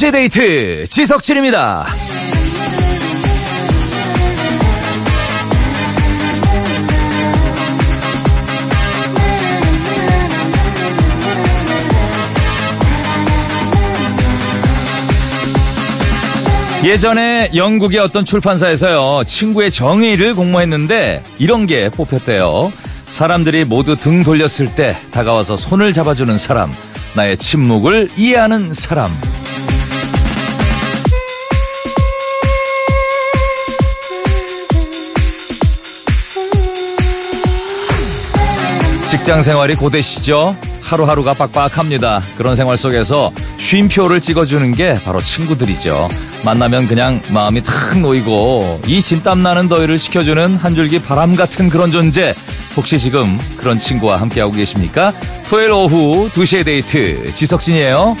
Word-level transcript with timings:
2시의 0.00 0.12
데이트 0.12 0.86
지석진입니다. 0.88 1.86
예전에 16.82 17.50
영국의 17.54 18.00
어떤 18.00 18.24
출판사에서요, 18.24 19.24
친구의 19.24 19.70
정의를 19.70 20.34
공모했는데, 20.34 21.22
이런 21.38 21.66
게 21.66 21.90
뽑혔대요. 21.90 22.72
사람들이 23.04 23.64
모두 23.64 23.96
등 23.96 24.22
돌렸을 24.22 24.74
때 24.74 24.96
다가와서 25.10 25.58
손을 25.58 25.92
잡아주는 25.92 26.38
사람, 26.38 26.72
나의 27.14 27.36
침묵을 27.36 28.08
이해하는 28.16 28.72
사람. 28.72 29.29
직장 39.20 39.42
생활이 39.42 39.74
고되시죠? 39.74 40.56
하루하루가 40.80 41.34
빡빡합니다. 41.34 42.22
그런 42.38 42.56
생활 42.56 42.78
속에서 42.78 43.30
쉼표를 43.58 44.18
찍어주는 44.18 44.74
게 44.74 44.94
바로 45.04 45.20
친구들이죠. 45.20 46.08
만나면 46.42 46.88
그냥 46.88 47.20
마음이 47.30 47.60
탁 47.60 47.98
놓이고 47.98 48.80
이 48.86 49.02
진땀 49.02 49.42
나는 49.42 49.68
더위를 49.68 49.98
식혀주는 49.98 50.56
한 50.56 50.74
줄기 50.74 50.98
바람 50.98 51.36
같은 51.36 51.68
그런 51.68 51.92
존재. 51.92 52.34
혹시 52.74 52.98
지금 52.98 53.38
그런 53.58 53.76
친구와 53.76 54.18
함께하고 54.22 54.54
계십니까? 54.54 55.12
토요일 55.50 55.72
오후 55.72 56.30
2시의 56.30 56.64
데이트 56.64 57.30
지석진이에요. 57.34 58.16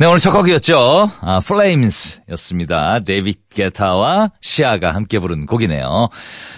네, 0.00 0.06
오늘 0.06 0.18
첫 0.18 0.30
곡이었죠. 0.30 1.10
아, 1.20 1.42
Flames 1.44 2.22
였습니다. 2.30 3.00
데이빗 3.00 3.50
게타와 3.50 4.30
시아가 4.40 4.94
함께 4.94 5.18
부른 5.18 5.44
곡이네요. 5.44 6.08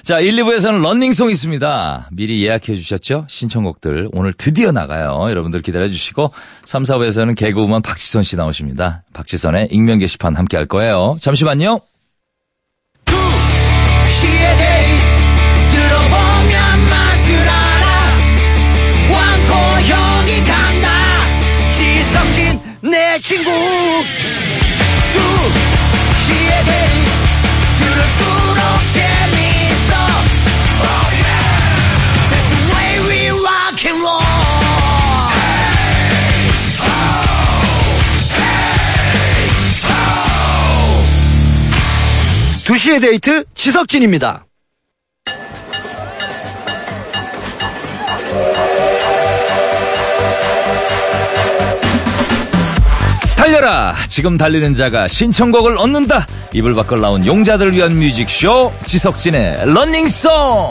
자, 0.05 0.21
1, 0.21 0.37
2부에서는 0.37 0.81
런닝송 0.81 1.29
있습니다. 1.29 2.11
미리 2.13 2.47
예약해 2.47 2.77
주셨죠? 2.77 3.27
신청곡들 3.29 4.11
오늘 4.13 4.33
드디어 4.33 4.71
나가요. 4.71 5.29
여러분들 5.29 5.61
기다려 5.61 5.89
주시고 5.89 6.33
3, 6.67 6.85
4부에서는 6.85 7.35
개그우먼 7.35 7.83
박지선 7.83 8.23
씨 8.23 8.37
나오십니다. 8.37 9.03
박지선의 9.13 9.71
익명 9.73 9.99
게시판 9.99 10.37
함께 10.37 10.57
할 10.57 10.67
거예요. 10.67 11.19
잠시만요. 11.21 11.81
친구 23.23 23.45
두 23.53 25.19
시의 26.19 26.65
데이트 26.65 27.11
들을수록 27.79 28.63
재밌어 28.91 29.93
oh 30.81 31.07
yeah 31.23 31.47
That's 32.29 32.49
the 32.51 32.61
way 32.75 32.91
we 33.07 33.31
rock 33.31 33.79
and 33.87 34.01
roll 34.03 34.23
두시의 42.65 43.01
데이트 43.01 43.45
지석진입니다. 43.55 44.47
달려라! 53.53 53.93
지금 54.09 54.39
달리는 54.39 54.73
자가 54.73 55.07
신청곡을 55.07 55.77
얻는다! 55.77 56.27
이불 56.55 56.75
밖을 56.75 57.03
나온 57.03 57.27
용자들을 57.27 57.75
위한 57.75 57.95
뮤직쇼 57.95 58.73
지석진의 58.87 59.67
런닝송! 59.67 60.71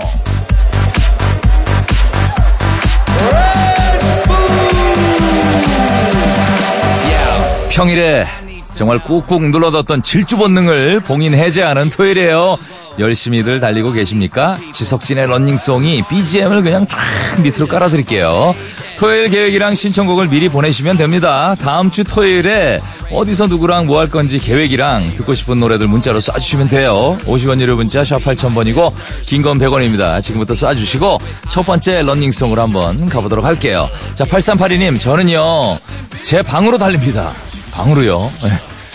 평일에 7.70 8.26
정말 8.82 8.98
꾹꾹 8.98 9.50
눌러뒀던 9.52 10.02
질주 10.02 10.38
본능을 10.38 11.02
봉인 11.02 11.36
해제하는 11.36 11.92
토요일이에요. 11.92 12.58
열심히들 12.98 13.60
달리고 13.60 13.92
계십니까? 13.92 14.58
지석진의 14.74 15.28
런닝송이 15.28 16.02
BGM을 16.10 16.64
그냥 16.64 16.88
쫙 16.88 16.98
밑으로 17.44 17.68
깔아드릴게요. 17.68 18.56
토요일 18.98 19.30
계획이랑 19.30 19.76
신청곡을 19.76 20.30
미리 20.30 20.50
보내시면 20.50 20.98
됩니다. 20.98 21.56
다음 21.62 21.92
주 21.92 22.04
토요일에 22.04 22.80
어디서 23.12 23.46
누구랑 23.46 23.86
뭐 23.86 24.00
할 24.00 24.08
건지 24.08 24.40
계획이랑 24.40 25.10
듣고 25.10 25.36
싶은 25.36 25.60
노래들 25.60 25.88
문자로 25.88 26.18
쏴주시면 26.18 26.68
돼요. 26.72 27.20
50원 27.26 27.60
유료 27.62 27.76
문자 27.76 28.04
샵 28.04 28.18
8000번이고 28.18 28.92
긴 29.28 29.44
건 29.44 29.60
100원입니다. 29.60 30.20
지금부터 30.24 30.56
쏴주시고 30.56 31.20
첫 31.52 31.64
번째 31.68 32.02
런닝송으로 32.02 32.60
한번 32.60 33.08
가보도록 33.10 33.46
할게요. 33.46 33.88
자 34.16 34.26
8382님 34.26 35.00
저는요 35.00 35.78
제 36.24 36.42
방으로 36.42 36.80
달립니다. 36.80 37.32
방으로요. 37.74 38.32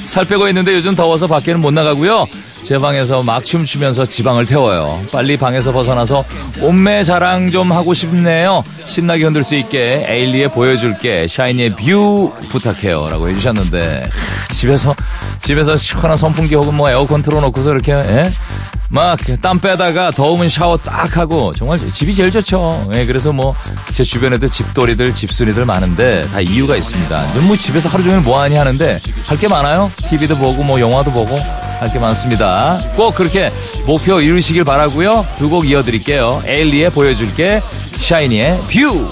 네. 0.06 0.08
살 0.08 0.24
빼고 0.24 0.48
있는데 0.48 0.72
요즘 0.74 0.94
더워서 0.94 1.26
밖에는 1.26 1.60
못 1.60 1.72
나가고요. 1.72 2.26
제 2.62 2.78
방에서 2.78 3.22
막 3.22 3.44
춤추면서 3.44 4.06
지방을 4.06 4.46
태워요. 4.46 5.00
빨리 5.12 5.36
방에서 5.36 5.72
벗어나서 5.72 6.24
몸매 6.60 7.02
자랑 7.04 7.50
좀 7.50 7.70
하고 7.72 7.92
싶네요. 7.92 8.64
신나게 8.86 9.24
흔들 9.24 9.44
수 9.44 9.54
있게 9.54 10.04
에일리의 10.08 10.48
보여줄게. 10.48 11.26
샤이니의 11.28 11.76
View 11.76 12.32
부탁해요. 12.50 13.08
라고 13.08 13.28
해주셨는데 13.28 14.08
집에서 14.50 14.94
집에서 15.42 15.76
시원한 15.76 16.16
선풍기 16.16 16.54
혹은 16.54 16.74
뭐 16.74 16.90
에어컨 16.90 17.22
틀어놓고서 17.22 17.72
이렇게 17.72 17.92
예? 17.92 18.30
막 18.88 19.18
땀 19.42 19.58
빼다가 19.58 20.10
더우면 20.12 20.48
샤워 20.48 20.76
딱 20.76 21.16
하고 21.16 21.52
정말 21.56 21.78
집이 21.78 22.14
제일 22.14 22.30
좋죠. 22.30 22.88
예, 22.92 23.04
그래서 23.06 23.32
뭐 23.32 23.54
제 23.92 24.04
주변에도 24.04 24.46
집돌이들 24.48 25.14
집순이들 25.14 25.64
많은데 25.64 26.26
다 26.28 26.40
이유가 26.40 26.76
있습니다. 26.76 27.26
늘뭐 27.34 27.56
집에서 27.56 27.88
하루 27.88 28.02
종일 28.04 28.20
뭐 28.20 28.40
하니 28.40 28.56
하는데 28.56 28.98
할 29.26 29.38
게 29.38 29.48
많아요. 29.48 29.90
TV도 29.96 30.36
보고 30.36 30.62
뭐 30.62 30.78
영화도 30.80 31.10
보고 31.12 31.34
할 31.80 31.90
게 31.92 31.98
많습니다. 31.98 32.78
꼭 32.96 33.14
그렇게 33.14 33.50
목표 33.86 34.20
이루시길 34.20 34.64
바라고요. 34.64 35.24
두 35.38 35.48
곡 35.48 35.66
이어드릴게요. 35.68 36.42
에일리의 36.46 36.90
보여줄게, 36.90 37.62
샤이니의 38.00 38.60
View. 38.68 39.08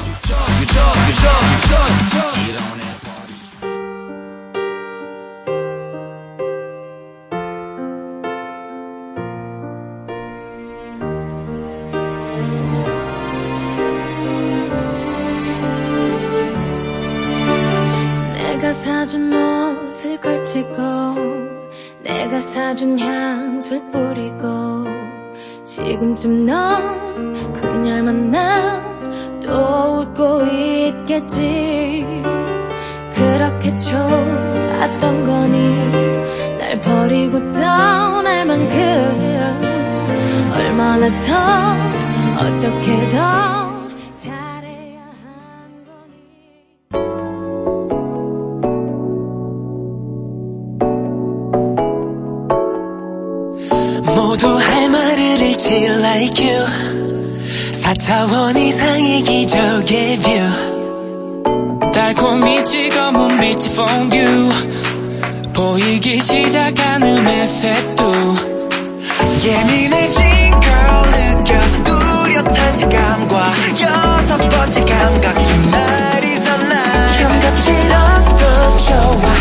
사준 18.74 19.32
옷을 19.32 20.20
걸치고 20.20 20.76
내가 22.02 22.40
사준 22.40 22.98
향수를 22.98 23.90
뿌리고 23.90 24.84
지금쯤 25.64 26.44
넌 26.44 27.32
그녀를 27.52 28.02
만나 28.02 28.82
또 29.40 30.00
웃고 30.00 30.42
있겠지. 30.46 32.04
그렇게 33.12 33.76
좋았던 33.76 35.24
거니 35.24 36.58
날 36.58 36.78
버리고 36.80 37.52
떠날 37.52 38.44
만큼 38.44 38.74
얼마나 40.52 41.08
더 41.20 42.44
어떻게 42.44 43.08
더 43.10 43.63
차원 58.04 58.54
이상의 58.54 59.22
기적의 59.22 60.18
뷰. 60.18 60.28
달콤이 61.90 62.62
찍어 62.62 63.12
문 63.12 63.40
빛이 63.40 63.74
퐁듀 63.74 64.50
보이기 65.54 66.20
시작하는 66.20 67.24
메세도 67.24 68.12
예민해진 69.42 70.20
걸 70.50 70.60
느껴 71.12 71.58
뚜렷한 71.84 72.78
색감과 72.78 73.52
여섯 73.80 74.36
번째 74.50 74.84
감각 74.84 75.42
두 75.42 75.56
마리서 75.70 76.56
나. 76.58 76.74
감각질 77.22 77.90
않도 77.90 78.76
좋아 78.84 79.33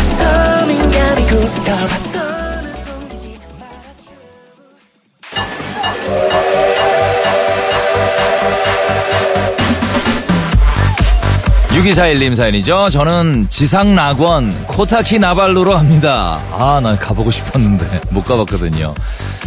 6241님 11.84 12.34
사연이죠. 12.34 12.88
저는 12.90 13.46
지상 13.50 13.94
낙원 13.94 14.50
코타키나발루로 14.66 15.76
갑니다. 15.76 16.38
아, 16.50 16.80
나 16.82 16.96
가보고 16.96 17.30
싶었는데 17.30 18.00
못 18.10 18.24
가봤거든요. 18.24 18.94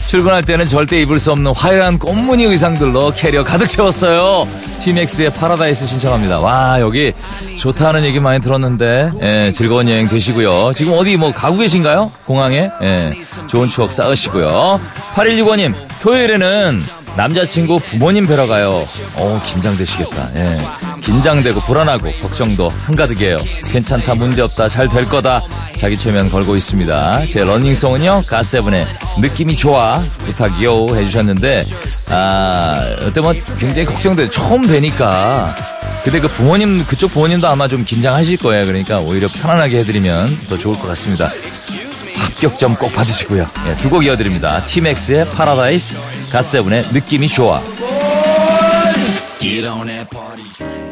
출근할 0.07 0.43
때는 0.43 0.67
절대 0.67 1.01
입을 1.01 1.19
수 1.19 1.31
없는 1.31 1.53
화려한 1.55 1.97
꽃무늬 1.97 2.45
의상들로 2.45 3.13
캐리어 3.15 3.43
가득 3.43 3.65
채웠어요. 3.67 4.47
티맥스의 4.81 5.31
파라다이스 5.31 5.87
신청합니다. 5.87 6.39
와, 6.39 6.79
여기 6.79 7.11
좋다는 7.57 8.03
얘기 8.05 8.19
많이 8.19 8.39
들었는데 8.39 9.09
예, 9.21 9.51
즐거운 9.51 9.89
여행 9.89 10.07
되시고요. 10.07 10.73
지금 10.75 10.93
어디 10.93 11.17
뭐 11.17 11.31
가고 11.31 11.57
계신가요? 11.57 12.11
공항에? 12.25 12.69
예, 12.83 13.13
좋은 13.47 13.67
추억 13.67 13.91
쌓으시고요. 13.91 14.79
8165님, 15.15 15.73
토요일에는 16.01 16.81
남자친구 17.17 17.79
부모님 17.79 18.27
뵈러 18.27 18.45
가요. 18.45 18.85
어, 19.15 19.41
긴장되시겠다. 19.43 20.29
예. 20.35 20.86
긴장되고 21.01 21.59
불안하고 21.61 22.11
걱정도 22.21 22.69
한가득이에요. 22.69 23.37
괜찮다, 23.71 24.15
문제없다, 24.15 24.67
잘 24.69 24.87
될 24.89 25.05
거다. 25.05 25.41
자기 25.77 25.97
최면 25.97 26.29
걸고 26.29 26.55
있습니다. 26.55 27.21
제 27.29 27.43
running 27.43 27.76
song은요, 27.76 28.23
갓세븐의 28.27 28.87
느낌이 29.19 29.55
좋아, 29.55 29.99
부탁이요 30.19 30.95
해주셨는데, 30.95 31.63
아, 32.11 32.81
그때 33.01 33.21
뭐 33.21 33.33
굉장히 33.59 33.85
걱정돼요. 33.85 34.29
처음 34.29 34.61
뵈니까. 34.63 35.55
근데 36.03 36.19
그 36.19 36.27
부모님, 36.27 36.85
그쪽 36.85 37.11
부모님도 37.11 37.47
아마 37.47 37.67
좀 37.67 37.83
긴장하실 37.83 38.37
거예요. 38.37 38.65
그러니까 38.65 38.99
오히려 38.99 39.27
편안하게 39.27 39.79
해드리면 39.79 40.39
더 40.49 40.57
좋을 40.57 40.79
것 40.79 40.87
같습니다. 40.87 41.29
합격점 42.17 42.75
꼭 42.75 42.93
받으시고요. 42.93 43.45
예, 43.67 43.75
두곡 43.77 44.05
이어드립니다. 44.05 44.63
티맥스의 44.65 45.29
파라다이스, 45.31 45.97
가세븐의 46.31 46.85
느낌이 46.91 47.27
좋아. 47.29 47.61
Almost 49.39 50.86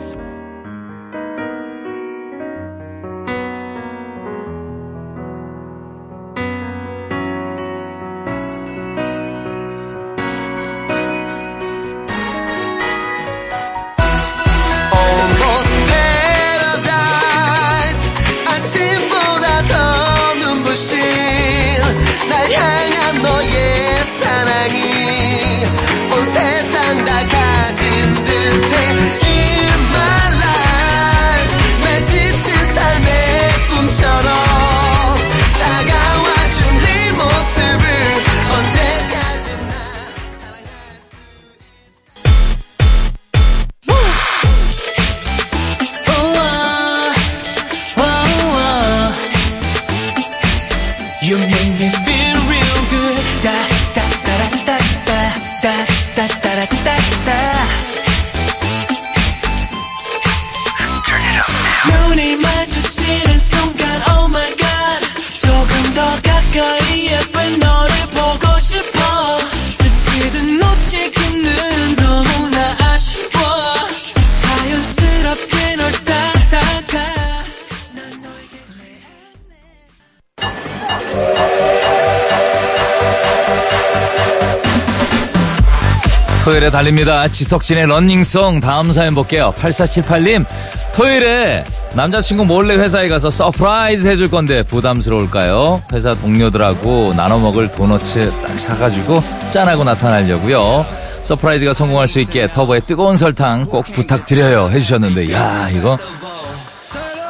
달립니다. 86.75 87.25
지석진의 87.30 87.86
running 87.86 88.33
song 88.33 88.60
다음 88.60 88.92
사연 88.92 89.16
볼게요. 89.16 89.54
8478님 89.57 90.45
토요일에 90.94 91.63
남자친구 91.95 92.44
몰래 92.44 92.75
회사에 92.75 93.07
가서 93.07 93.31
surprise 93.32 94.06
해줄 94.06 94.30
건데 94.30 94.62
부담스러울까요? 94.62 95.83
회사 95.94 96.13
동료들하고 96.13 97.13
나눠 97.16 97.39
먹을 97.39 97.72
도너츠 97.72 98.30
딱 98.45 98.60
사가지고 98.60 99.24
짠하고 99.51 99.86
나타나려고요. 99.86 100.86
surprise가 101.24 101.72
성공할 101.72 102.10
수 102.10 102.19
있게 102.19 102.50
터보의 102.51 102.81
뜨거운 102.86 103.15
설탕 103.15 103.63
꼭 103.63 103.86
부탁드려요 103.86 104.70
해주셨는데 104.70 105.32
야 105.32 105.70
이거 105.70 105.98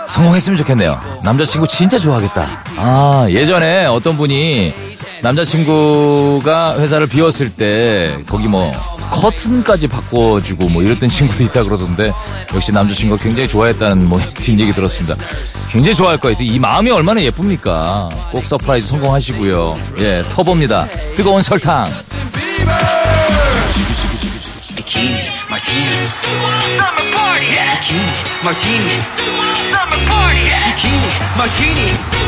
성공했으면 0.07 0.57
좋겠네요. 0.57 0.99
남자친구 1.23 1.67
진짜 1.67 1.99
좋아하겠다. 1.99 2.63
아, 2.77 3.27
예전에 3.29 3.85
어떤 3.85 4.17
분이 4.17 4.73
남자친구가 5.21 6.79
회사를 6.79 7.05
비웠을 7.05 7.51
때 7.51 8.17
거기 8.27 8.47
뭐 8.47 8.73
커튼까지 9.11 9.87
바꿔주고 9.87 10.69
뭐 10.69 10.83
이랬던 10.83 11.09
친구도 11.09 11.43
있다 11.43 11.63
그러던데 11.63 12.11
역시 12.53 12.71
남자친구가 12.71 13.21
굉장히 13.23 13.47
좋아했다는 13.47 14.07
뭐 14.07 14.19
뒷얘기 14.35 14.73
들었습니다. 14.73 15.15
굉장히 15.69 15.95
좋아할 15.95 16.17
거예요. 16.19 16.37
이 16.39 16.59
마음이 16.59 16.91
얼마나 16.91 17.21
예쁩니까? 17.21 18.09
꼭 18.31 18.45
surprise 18.45 18.87
성공하시고요. 18.87 19.75
예, 19.99 20.23
터보입니다. 20.29 20.87
뜨거운 21.15 21.41
설탕. 21.41 21.87
Martini, 31.37 32.24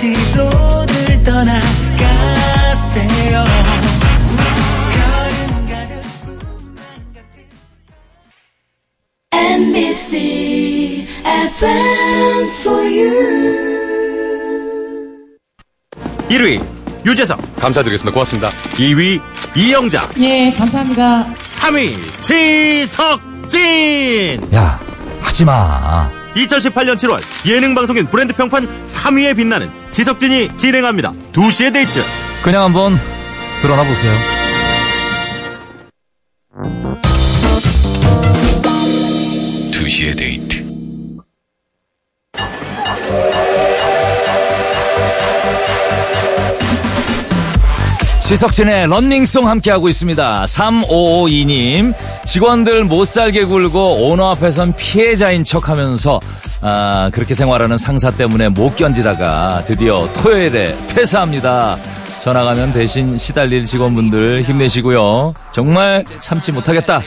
어디로들 0.00 1.22
떠나가세요 1.24 1.64
별은 4.96 5.66
가득 5.68 6.00
NBC 9.32 11.06
FM 11.26 12.48
for 12.60 12.82
you. 12.82 13.10
1위 16.30 16.64
유재석 17.04 17.38
감사드리겠습니다 17.56 18.14
고맙습니다 18.14 18.48
2위 18.48 19.20
이영자 19.54 20.08
예, 20.18 20.50
감사합니다. 20.52 21.26
3위 21.34 21.94
지석진 23.42 24.54
야, 24.54 24.80
하지 25.20 25.44
마. 25.44 26.19
2018년 26.34 26.96
7월 26.96 27.18
예능 27.48 27.74
방송인 27.74 28.06
브랜드 28.06 28.32
평판 28.34 28.66
3위에 28.86 29.36
빛나는 29.36 29.70
지석진이 29.90 30.56
진행합니다. 30.56 31.12
2시의 31.32 31.72
데이트. 31.72 32.02
그냥 32.42 32.64
한번 32.64 32.98
드러나 33.60 33.84
보세요. 33.84 34.14
지석진의 48.30 48.86
런닝송 48.86 49.48
함께하고 49.48 49.88
있습니다. 49.88 50.44
3552님. 50.44 51.92
직원들 52.24 52.84
못 52.84 53.04
살게 53.04 53.44
굴고 53.44 54.06
오너 54.06 54.30
앞에선 54.30 54.72
피해자인 54.76 55.42
척 55.42 55.68
하면서, 55.68 56.20
아, 56.60 57.10
그렇게 57.12 57.34
생활하는 57.34 57.76
상사 57.76 58.08
때문에 58.08 58.48
못 58.48 58.76
견디다가 58.76 59.64
드디어 59.66 60.08
토요일에 60.12 60.76
퇴사합니다. 60.86 61.76
전화 62.22 62.44
가면 62.44 62.72
대신 62.72 63.18
시달릴 63.18 63.64
직원분들 63.64 64.42
힘내시고요. 64.42 65.34
정말 65.52 66.04
참지 66.20 66.52
못하겠다 66.52 67.02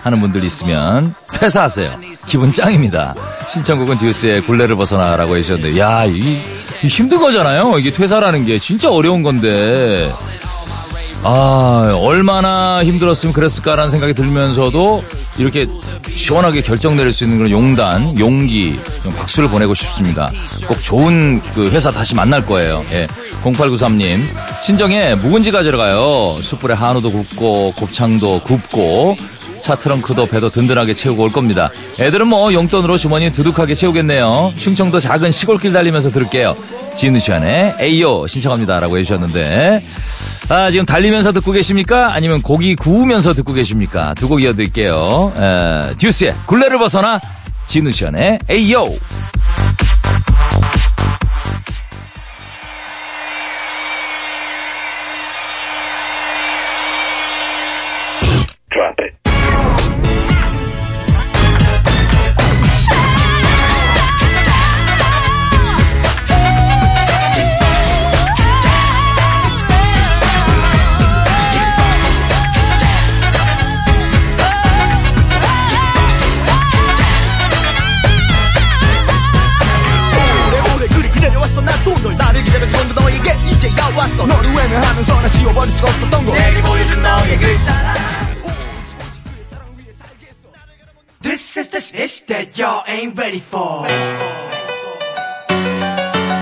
하는 0.00 0.20
분들 0.22 0.42
있으면 0.42 1.14
퇴사하세요. 1.34 1.98
기분 2.28 2.50
짱입니다. 2.50 3.14
신청곡은 3.46 3.98
듀스의 3.98 4.40
굴레를 4.40 4.76
벗어나라고 4.76 5.36
해주셨는데, 5.36 5.78
야, 5.78 6.06
이, 6.06 6.40
이 6.82 6.86
힘든 6.86 7.20
거잖아요. 7.20 7.78
이게 7.78 7.92
퇴사라는 7.92 8.46
게 8.46 8.58
진짜 8.58 8.90
어려운 8.90 9.22
건데. 9.22 10.10
아, 11.24 11.96
얼마나 12.00 12.82
힘들었으면 12.84 13.32
그랬을까라는 13.32 13.90
생각이 13.90 14.12
들면서도 14.12 15.04
이렇게 15.38 15.66
시원하게 16.08 16.62
결정 16.62 16.96
내릴 16.96 17.12
수 17.12 17.24
있는 17.24 17.38
그런 17.38 17.50
용단, 17.50 18.18
용기, 18.18 18.78
좀 19.02 19.12
박수를 19.12 19.48
보내고 19.48 19.74
싶습니다. 19.74 20.28
꼭 20.66 20.80
좋은 20.80 21.40
그 21.54 21.70
회사 21.70 21.90
다시 21.90 22.14
만날 22.14 22.44
거예요. 22.44 22.84
예. 22.92 23.06
0893님, 23.42 24.20
친정에 24.62 25.14
묵은지 25.16 25.50
가지러 25.50 25.78
가요. 25.78 26.32
숯불에 26.40 26.74
한우도 26.74 27.10
굽고, 27.10 27.72
곱창도 27.76 28.40
굽고, 28.42 29.16
차 29.60 29.76
트렁크도 29.76 30.26
배도 30.26 30.48
든든하게 30.48 30.94
채우고 30.94 31.22
올 31.24 31.32
겁니다. 31.32 31.70
애들은 32.00 32.26
뭐 32.26 32.52
용돈으로 32.52 32.98
주머니 32.98 33.30
두둑하게 33.32 33.74
채우겠네요. 33.74 34.52
충청도 34.58 34.98
작은 34.98 35.30
시골길 35.30 35.72
달리면서 35.72 36.10
들을게요. 36.10 36.56
진우시안의 36.94 37.76
에이요 37.78 38.26
신청합니다 38.26 38.78
라고 38.80 38.98
해주셨는데 38.98 39.82
아 40.50 40.70
지금 40.70 40.84
달리면서 40.84 41.32
듣고 41.32 41.52
계십니까? 41.52 42.12
아니면 42.12 42.42
고기 42.42 42.74
구우면서 42.74 43.32
듣고 43.34 43.52
계십니까? 43.54 44.14
두 44.14 44.26
곡 44.28 44.42
이어드릴게요. 44.42 45.32
에, 45.36 45.94
듀스의 45.96 46.34
굴레를 46.46 46.78
벗어나 46.78 47.20
진우시안의 47.66 48.40
에이요 48.50 48.88
ain't 92.92 93.16
ready 93.16 93.40
for. 93.40 93.86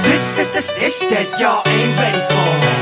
This 0.02 0.38
is 0.38 0.50
the 0.50 0.60
shit 0.60 1.10
that 1.10 1.38
y'all 1.38 1.62
ain't 1.66 1.96
ready 1.96 2.22
for. 2.28 2.79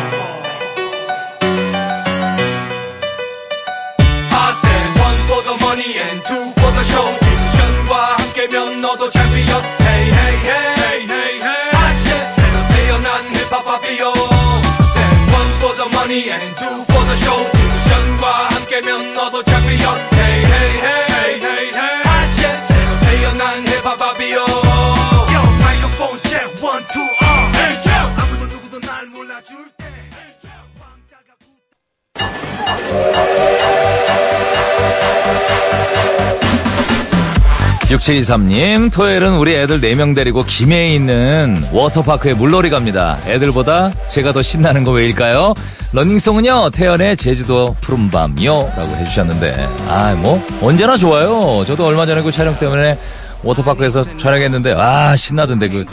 6723님, 38.08 38.90
토요일은 38.90 39.36
우리 39.36 39.54
애들 39.54 39.80
4명 39.80 40.14
데리고 40.14 40.42
김해에 40.42 40.94
있는 40.94 41.62
워터파크에 41.72 42.32
물놀이 42.32 42.70
갑니다. 42.70 43.18
애들보다 43.26 43.92
제가 44.08 44.32
더 44.32 44.40
신나는 44.40 44.82
거 44.84 44.92
왜일까요? 44.92 45.52
running 45.92 46.24
song은요, 46.24 46.70
태연의 46.70 47.16
제주도 47.18 47.76
푸른밤이요. 47.82 48.72
라고 48.76 48.96
해주셨는데, 48.96 49.68
아, 49.88 50.14
뭐, 50.18 50.42
언제나 50.62 50.96
좋아요. 50.96 51.64
저도 51.66 51.86
얼마 51.86 52.06
전에 52.06 52.22
그 52.22 52.32
촬영 52.32 52.58
때문에 52.58 52.98
워터파크에서 53.42 54.16
촬영했는데, 54.16 54.72
아, 54.72 55.14
신나던데, 55.14 55.68
그, 55.68 55.84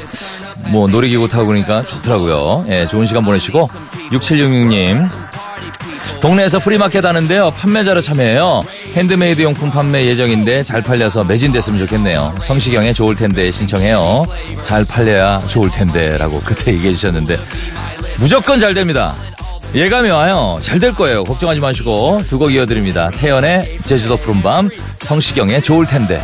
뭐, 0.70 0.88
놀이기구 0.88 1.28
타고 1.28 1.48
그러니까 1.48 1.86
좋더라고요. 1.86 2.66
예, 2.70 2.86
좋은 2.86 3.06
시간 3.06 3.24
보내시고, 3.24 3.68
6766님, 4.12 5.10
동네에서 6.22 6.60
프리마켓 6.60 7.04
하는데요. 7.04 7.52
판매자로 7.52 8.02
참여해요. 8.02 8.64
핸드메이드 8.96 9.42
용품 9.42 9.72
판매 9.72 10.06
예정인데 10.06 10.64
잘 10.64 10.82
팔려서 10.82 11.24
매진됐으면 11.26 11.80
좋겠네요. 11.80 12.36
성시경의 12.40 12.94
좋을 12.94 13.16
텐데 13.16 13.52
신청해요. 13.52 14.26
잘 14.62 14.86
팔려야 14.86 15.42
좋을 15.48 15.70
텐데 15.70 16.18
라고 16.18 16.40
그때 16.42 16.72
얘기해 16.74 16.94
주셨는데 16.94 17.38
무조건 18.20 18.60
잘 18.60 18.74
됩니다. 18.74 19.14
예감이 19.74 20.10
와요. 20.10 20.58
잘 20.62 20.80
될 20.80 20.94
거예요. 20.94 21.26
걱정하지 21.26 21.60
마시고 21.60 22.22
두 22.30 22.38
곡 22.38 22.54
이어드립니다. 22.54 23.10
태연의 23.12 23.80
제주도 23.84 24.16
푸른밤, 24.16 24.70
성시경의 25.02 25.62
좋을 25.62 25.86
텐데. 25.86 26.20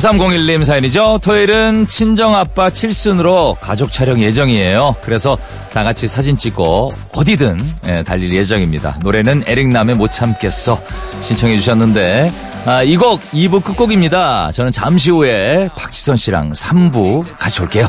5301님 0.00 0.64
사연이죠. 0.64 1.18
토요일은 1.22 1.86
친정아빠 1.86 2.70
칠순으로 2.70 3.58
가족 3.60 3.92
촬영 3.92 4.18
예정이에요. 4.20 4.96
그래서 5.02 5.36
다 5.74 5.84
같이 5.84 6.08
사진 6.08 6.36
찍고 6.38 6.90
어디든 7.12 7.60
예, 7.86 8.02
달릴 8.02 8.32
예정입니다. 8.32 8.98
노래는 9.02 9.44
에릭남의 9.46 9.96
못 9.96 10.10
참겠어 10.10 10.80
신청해 11.20 11.58
주셨는데 11.58 12.32
아, 12.66 12.82
이 12.82 12.96
곡 12.96 13.20
2부 13.32 13.62
끝곡입니다. 13.62 14.52
저는 14.52 14.72
잠시 14.72 15.10
후에 15.10 15.68
박지선 15.76 16.16
씨랑 16.16 16.52
3부 16.52 17.36
같이 17.38 17.60
올게요. 17.62 17.88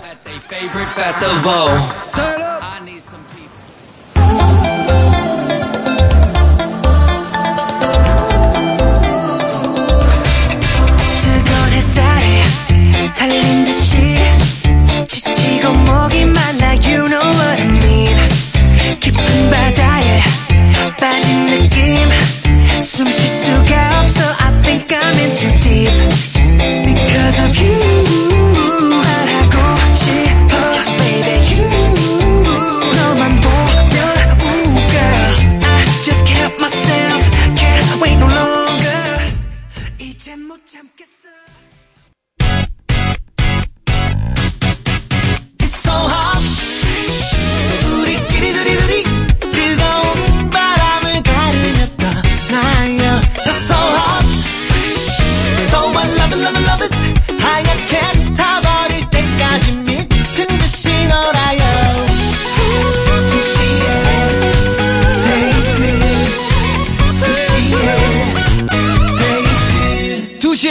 이제 40.72 40.82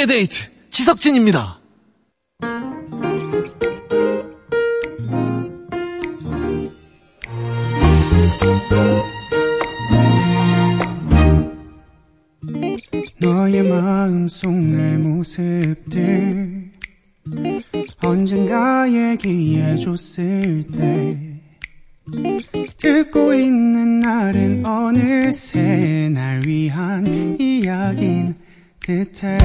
2시의 0.01 0.09
데이트 0.09 0.49
지석진입니다. 0.71 1.59
너의 13.21 13.63
마음속 13.63 14.53
내 14.55 14.97
모습들 14.99 16.71
언젠가 18.03 18.91
얘기해줬을 18.91 20.65
때 20.73 21.41
듣고 22.79 23.35
있는 23.35 24.01
날은 24.01 24.65
어느새 24.65 26.09
날 26.13 26.43
위한 26.47 27.37
이야긴 27.39 28.40
듯해 28.85 29.39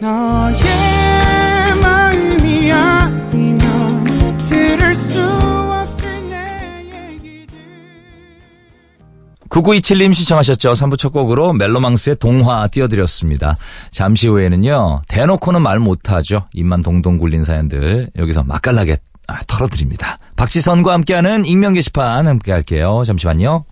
너의 0.00 0.54
마음이 1.82 2.72
아니면 2.72 4.04
들을 4.48 4.94
수 4.94 5.20
없을 5.22 6.30
내 6.30 7.12
얘기들 7.12 7.58
9927님 9.50 10.14
시청하셨죠. 10.14 10.72
3부 10.72 10.98
첫 10.98 11.10
곡으로 11.10 11.52
멜로망스의 11.52 12.16
동화 12.16 12.66
띄워드렸습니다. 12.68 13.56
잠시 13.90 14.26
후에는요. 14.28 15.02
대놓고는 15.08 15.60
말 15.62 15.78
못하죠. 15.78 16.48
입만 16.54 16.82
동동 16.82 17.18
굴린 17.18 17.44
사연들 17.44 18.10
여기서 18.16 18.44
맛깔나게 18.44 18.96
아, 19.28 19.40
털어드립니다. 19.46 20.18
박지선과 20.36 20.92
함께하는 20.94 21.44
익명 21.44 21.74
게시판 21.74 22.26
함께 22.26 22.50
할게요. 22.52 23.02
잠시만요. 23.06 23.64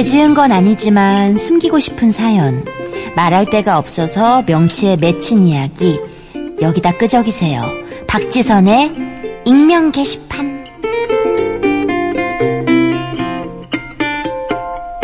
죄 0.00 0.04
지은 0.04 0.32
건 0.32 0.50
아니지만 0.50 1.36
숨기고 1.36 1.78
싶은 1.78 2.10
사연. 2.10 2.64
말할 3.16 3.44
데가 3.44 3.76
없어서 3.76 4.42
명치에 4.46 4.96
맺힌 4.96 5.42
이야기. 5.42 6.00
여기다 6.62 6.96
끄적이세요. 6.96 7.62
박지선의 8.06 8.94
익명 9.44 9.92
게시판. 9.92 10.64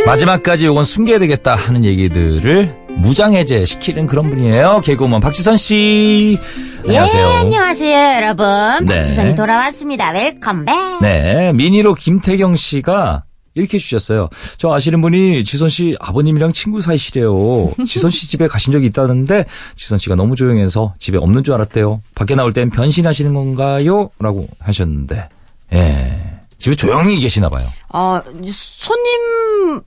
마지막까지 0.06 0.64
요건 0.64 0.86
숨겨야 0.86 1.18
되겠다 1.18 1.56
하는 1.56 1.84
얘기들을 1.84 2.74
무장해제 2.96 3.66
시키는 3.66 4.06
그런 4.06 4.30
분이에요. 4.30 4.80
개그우먼 4.82 5.20
박지선 5.20 5.58
씨. 5.58 6.38
안녕하세요. 6.86 7.22
예, 7.22 7.36
안녕하세요, 7.40 8.14
여러분. 8.16 8.46
네. 8.86 9.00
박지선이 9.00 9.34
돌아왔습니다. 9.34 10.10
웰컴백. 10.12 10.74
네, 11.02 11.52
미니로 11.52 11.92
김태경 11.92 12.56
씨가 12.56 13.24
이렇게 13.56 13.78
주셨어요. 13.78 14.28
저 14.58 14.72
아시는 14.72 15.00
분이 15.00 15.42
지선 15.42 15.68
씨 15.68 15.96
아버님이랑 15.98 16.52
친구 16.52 16.80
사이시래요. 16.80 17.72
지선 17.88 18.10
씨 18.10 18.28
집에 18.28 18.46
가신 18.46 18.72
적이 18.72 18.86
있다는데 18.86 19.46
지선 19.74 19.98
씨가 19.98 20.14
너무 20.14 20.36
조용해서 20.36 20.94
집에 20.98 21.18
없는 21.18 21.42
줄 21.42 21.54
알았대요. 21.54 22.02
밖에 22.14 22.34
나올 22.34 22.52
땐 22.52 22.70
변신하시는 22.70 23.34
건가요? 23.34 24.10
라고 24.20 24.46
하셨는데, 24.60 25.28
예. 25.72 26.22
집에 26.58 26.74
조용히 26.76 27.18
계시나 27.18 27.48
봐요. 27.48 27.66
어, 27.92 28.20
손님 28.46 29.80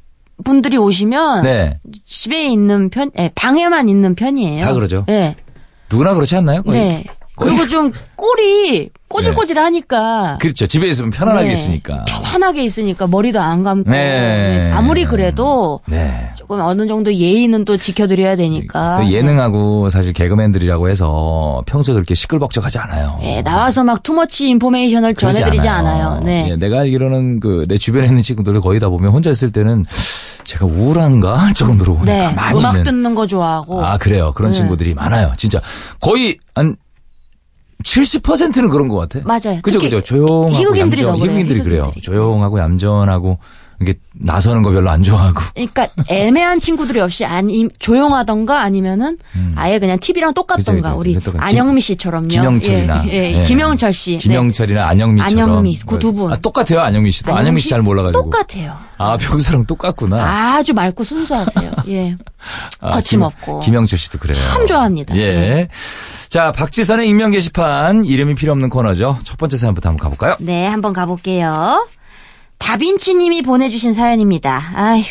분들이 0.43 0.77
오시면 0.77 1.43
네. 1.43 1.79
집에 2.05 2.47
있는 2.47 2.89
편, 2.89 3.11
예, 3.17 3.31
방에만 3.35 3.87
있는 3.87 4.15
편이에요. 4.15 4.65
다 4.65 4.73
그러죠. 4.73 5.05
네. 5.07 5.35
누구나 5.91 6.13
그렇지 6.13 6.35
않나요? 6.35 6.63
거의? 6.63 6.79
네. 6.79 7.05
그리고 7.39 7.67
좀 7.67 7.91
꼴이 8.15 8.89
꼬질꼬질하니까. 9.07 10.37
그렇죠. 10.39 10.67
집에 10.67 10.87
있으면 10.87 11.09
편안하게 11.09 11.47
네. 11.47 11.53
있으니까. 11.53 12.05
편안하게 12.07 12.63
있으니까 12.63 13.07
머리도 13.07 13.39
안 13.39 13.63
감고 13.63 13.89
네. 13.89 14.71
아무리 14.73 15.05
그래도 15.05 15.79
네. 15.87 16.29
조금 16.37 16.59
어느 16.61 16.85
정도 16.87 17.11
예의는 17.13 17.65
또 17.65 17.75
지켜드려야 17.77 18.35
되니까. 18.35 18.99
그 19.01 19.11
예능하고 19.11 19.89
사실 19.89 20.13
개그맨들이라고 20.13 20.89
해서 20.89 21.63
평소에 21.65 21.93
그렇게 21.95 22.13
시끌벅적하지 22.13 22.77
않아요. 22.77 23.17
네, 23.21 23.41
나와서 23.41 23.83
막 23.83 24.03
투머치 24.03 24.47
인포메이션을 24.49 25.15
전해드리지 25.15 25.67
않아요. 25.67 26.19
네. 26.23 26.49
예, 26.51 26.55
내가 26.55 26.79
알기로는 26.81 27.39
그 27.39 27.65
내 27.67 27.77
주변에 27.77 28.07
있는 28.07 28.21
친구들 28.21 28.59
거의 28.61 28.79
다 28.79 28.89
보면 28.89 29.11
혼자 29.11 29.29
있을 29.29 29.51
때는 29.51 29.85
제가 30.43 30.65
우울한가 30.65 31.35
할 31.37 31.53
정도로 31.55 31.97
그냥 31.97 32.05
네. 32.29 32.35
가만히 32.35 32.59
음악 32.59 32.69
있는 32.71 32.83
듣는 32.83 33.15
거 33.15 33.27
좋아하고. 33.27 33.83
아 33.85 33.97
그래요 33.97 34.31
그런 34.33 34.51
네. 34.51 34.57
친구들이 34.57 34.93
많아요 34.93 35.33
진짜 35.37 35.59
거의 35.99 36.37
한 36.55 36.75
70%는 37.83 38.69
그런 38.69 38.87
것 38.87 38.97
같아. 38.97 39.19
맞아요. 39.25 39.59
그죠, 39.61 39.79
그죠. 39.79 40.01
조용하고 40.01 40.49
희극인들이 40.51 41.01
얌전, 41.03 41.17
더 41.19 41.25
그래요. 41.63 41.83
희극인들이. 41.85 42.01
조용하고 42.01 42.59
얌전하고 42.59 43.37
이게 43.81 43.93
나서는 44.13 44.61
거 44.61 44.71
별로 44.71 44.89
안 44.89 45.03
좋아하고. 45.03 45.39
그러니까 45.53 45.87
애매한 46.07 46.59
친구들이 46.59 46.99
없이 46.99 47.23
아니 47.25 47.67
조용하던가 47.79 48.61
아니면은 48.61 49.17
아예 49.55 49.79
그냥 49.79 49.97
TV랑 49.99 50.33
똑같던가 50.33 50.71
그죠, 50.95 50.97
그죠. 50.97 50.99
우리 50.99 51.19
똑같- 51.23 51.41
안영미 51.41 51.79
씨처럼요. 51.81 52.27
김영철이나 52.27 53.05
예, 53.07 53.11
예, 53.13 53.39
예. 53.39 53.43
김영철 53.43 53.93
씨. 53.93 54.13
네. 54.13 54.17
김영철이나 54.19 54.85
안영미처럼. 54.87 55.49
안영미, 55.49 55.79
그 55.85 55.99
두 55.99 56.13
분. 56.13 56.31
아, 56.33 56.35
똑같아요 56.35 56.81
안영미 56.81 57.11
씨도. 57.11 57.33
안영미 57.35 57.61
씨 57.61 57.69
잘 57.69 57.81
몰라가지고. 57.81 58.23
똑같아요. 58.29 58.75
아 58.97 59.15
평소랑 59.15 59.65
똑같구나. 59.65 60.55
아주 60.57 60.73
맑고 60.73 61.03
순수하세요. 61.05 61.71
예. 61.87 62.17
아, 62.81 62.91
거침없고. 62.91 63.61
김, 63.61 63.73
영철 63.75 63.97
씨도 63.97 64.19
그래요. 64.19 64.35
참 64.51 64.67
좋아합니다. 64.67 65.15
예. 65.15 65.21
예. 65.21 65.67
자, 66.27 66.51
박지선의 66.51 67.07
익명 67.07 67.31
게시판 67.31 68.03
이름이 68.05 68.35
필요 68.35 68.51
없는 68.51 68.69
코너죠. 68.69 69.19
첫 69.23 69.37
번째 69.37 69.55
사연부터 69.57 69.87
한번 69.89 70.03
가볼까요? 70.03 70.35
네, 70.39 70.67
한번 70.67 70.91
가볼게요. 70.93 71.87
다빈치 72.59 73.15
님이 73.15 73.41
보내주신 73.41 73.93
사연입니다. 73.93 74.71
아휴, 74.75 75.03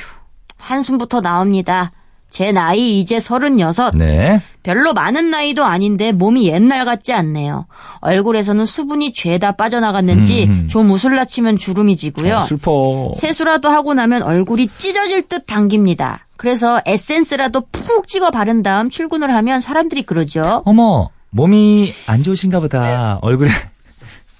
한숨부터 0.57 1.21
나옵니다. 1.21 1.91
제 2.31 2.53
나이 2.53 3.01
이제 3.01 3.19
36. 3.21 3.97
네. 3.97 4.41
별로 4.63 4.93
많은 4.93 5.31
나이도 5.31 5.65
아닌데 5.65 6.13
몸이 6.13 6.47
옛날 6.49 6.85
같지 6.85 7.13
않네요. 7.15 7.67
얼굴에서는 8.01 8.67
수분이 8.67 9.15
죄다 9.15 9.53
빠져나갔는지 9.53 10.45
음. 10.45 10.69
좀 10.69 10.91
웃을라치면 10.91 11.57
주름이 11.57 11.97
지고요. 11.97 12.37
아, 12.37 12.45
슬퍼. 12.45 13.11
세수라도 13.15 13.71
하고 13.71 13.95
나면 13.95 14.23
얼굴이 14.23 14.69
찢어질 14.77 15.29
듯 15.29 15.47
당깁니다. 15.47 16.27
그래서 16.37 16.81
에센스라도 16.85 17.63
푹 17.73 18.07
찍어 18.07 18.31
바른 18.31 18.63
다음 18.63 18.91
출근을 18.91 19.33
하면 19.35 19.61
사람들이 19.61 20.03
그러죠. 20.03 20.63
어머, 20.67 21.09
몸이 21.31 21.93
안 22.07 22.23
좋으신가 22.23 22.61
보다. 22.61 23.19
얼굴에 23.23 23.49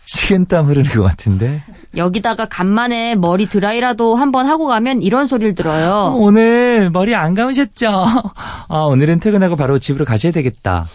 식은땀 0.09 0.67
흐르는 0.67 0.91
것 0.91 1.03
같은데. 1.03 1.63
여기다가 1.95 2.47
간만에 2.47 3.15
머리 3.15 3.47
드라이라도 3.47 4.15
한번 4.15 4.47
하고 4.47 4.67
가면 4.67 5.03
이런 5.03 5.27
소리를 5.27 5.55
들어요. 5.55 6.15
오늘 6.17 6.89
머리 6.91 7.15
안 7.15 7.35
감으셨죠? 7.35 8.07
아, 8.69 8.79
오늘은 8.79 9.21
퇴근하고 9.21 9.57
바로 9.57 9.79
집으로 9.79 10.07
가셔야 10.07 10.33
되겠다. 10.33 10.87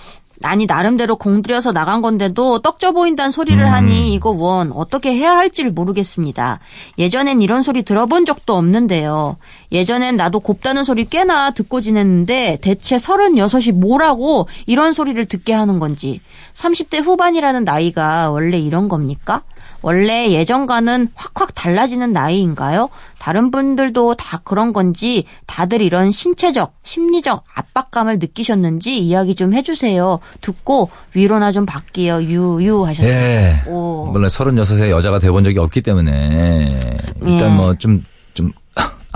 아니 0.41 0.65
나름대로 0.65 1.15
공들여서 1.15 1.71
나간 1.71 2.01
건데도 2.01 2.59
떡져 2.59 2.91
보인다는 2.91 3.31
소리를 3.31 3.63
음. 3.63 3.71
하니 3.71 4.13
이거 4.13 4.31
원 4.31 4.71
어떻게 4.71 5.13
해야 5.13 5.37
할지를 5.37 5.71
모르겠습니다. 5.71 6.59
예전엔 6.97 7.41
이런 7.41 7.61
소리 7.61 7.83
들어본 7.83 8.25
적도 8.25 8.55
없는데요. 8.55 9.37
예전엔 9.71 10.15
나도 10.15 10.39
곱다는 10.39 10.83
소리 10.83 11.05
꽤나 11.05 11.51
듣고 11.51 11.81
지냈는데 11.81 12.59
대체 12.61 12.97
36이 12.97 13.73
뭐라고 13.73 14.47
이런 14.65 14.93
소리를 14.93 15.23
듣게 15.25 15.53
하는 15.53 15.79
건지 15.79 16.21
30대 16.53 17.01
후반이라는 17.01 17.63
나이가 17.63 18.31
원래 18.31 18.57
이런 18.57 18.89
겁니까? 18.89 19.43
원래 19.81 20.31
예전과는 20.31 21.09
확확 21.15 21.53
달라지는 21.55 22.13
나이인가요? 22.13 22.89
다른 23.19 23.51
분들도 23.51 24.15
다 24.15 24.41
그런 24.43 24.73
건지 24.73 25.25
다들 25.47 25.81
이런 25.81 26.11
신체적, 26.11 26.73
심리적 26.83 27.43
압박감을 27.55 28.19
느끼셨는지 28.19 28.99
이야기 28.99 29.35
좀 29.35 29.53
해주세요. 29.53 30.19
듣고 30.41 30.89
위로나 31.13 31.51
좀 31.51 31.65
받게요. 31.65 32.21
유유 32.23 32.85
하셨어요. 32.85 33.11
예. 33.13 33.63
오. 33.67 34.09
물론 34.11 34.27
36세 34.27 34.89
여자가 34.89 35.19
돼본 35.19 35.43
적이 35.43 35.59
없기 35.59 35.81
때문에 35.81 36.79
일단 37.21 37.51
예. 37.51 37.55
뭐좀좀 37.55 38.03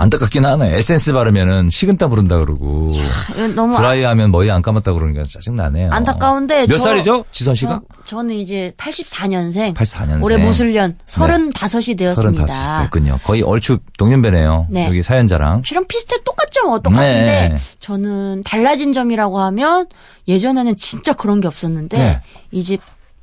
안타깝긴 0.00 0.44
하네. 0.46 0.76
에센스 0.76 1.12
바르면은 1.12 1.70
식은땀 1.70 2.12
흐른다 2.12 2.38
그러고 2.38 2.92
이건 3.34 3.54
너무 3.56 3.76
드라이 3.76 4.04
하면 4.04 4.30
머리 4.30 4.48
안 4.48 4.62
감았다 4.62 4.92
그러니까 4.92 5.24
짜증 5.24 5.56
나네요. 5.56 5.90
안타까운데 5.90 6.66
몇 6.68 6.78
저- 6.78 6.84
살이죠? 6.84 7.24
지선 7.32 7.56
씨가? 7.56 7.80
저, 8.04 8.22
는 8.22 8.36
이제 8.36 8.72
84년생. 8.78 9.74
84년생. 9.74 10.22
올해 10.24 10.36
무술년 10.36 10.96
35이 11.08 11.98
되었습니다. 11.98 12.44
35이 12.46 12.82
됐군요. 12.84 13.18
거의 13.24 13.42
얼추 13.42 13.80
동년배네요. 13.98 14.68
네. 14.70 14.86
여기 14.86 15.02
사연자랑. 15.02 15.62
실은 15.64 15.84
비슷해 15.88 16.16
똑같죠 16.24 16.64
뭐 16.66 16.78
똑같은데 16.78 17.48
네. 17.50 17.56
저는 17.80 18.44
달라진 18.44 18.92
점이라고 18.92 19.40
하면 19.40 19.86
예전에는 20.28 20.76
진짜 20.76 21.12
그런 21.12 21.40
게 21.40 21.48
없었는데 21.48 21.98
네. 21.98 22.20
이제 22.52 22.78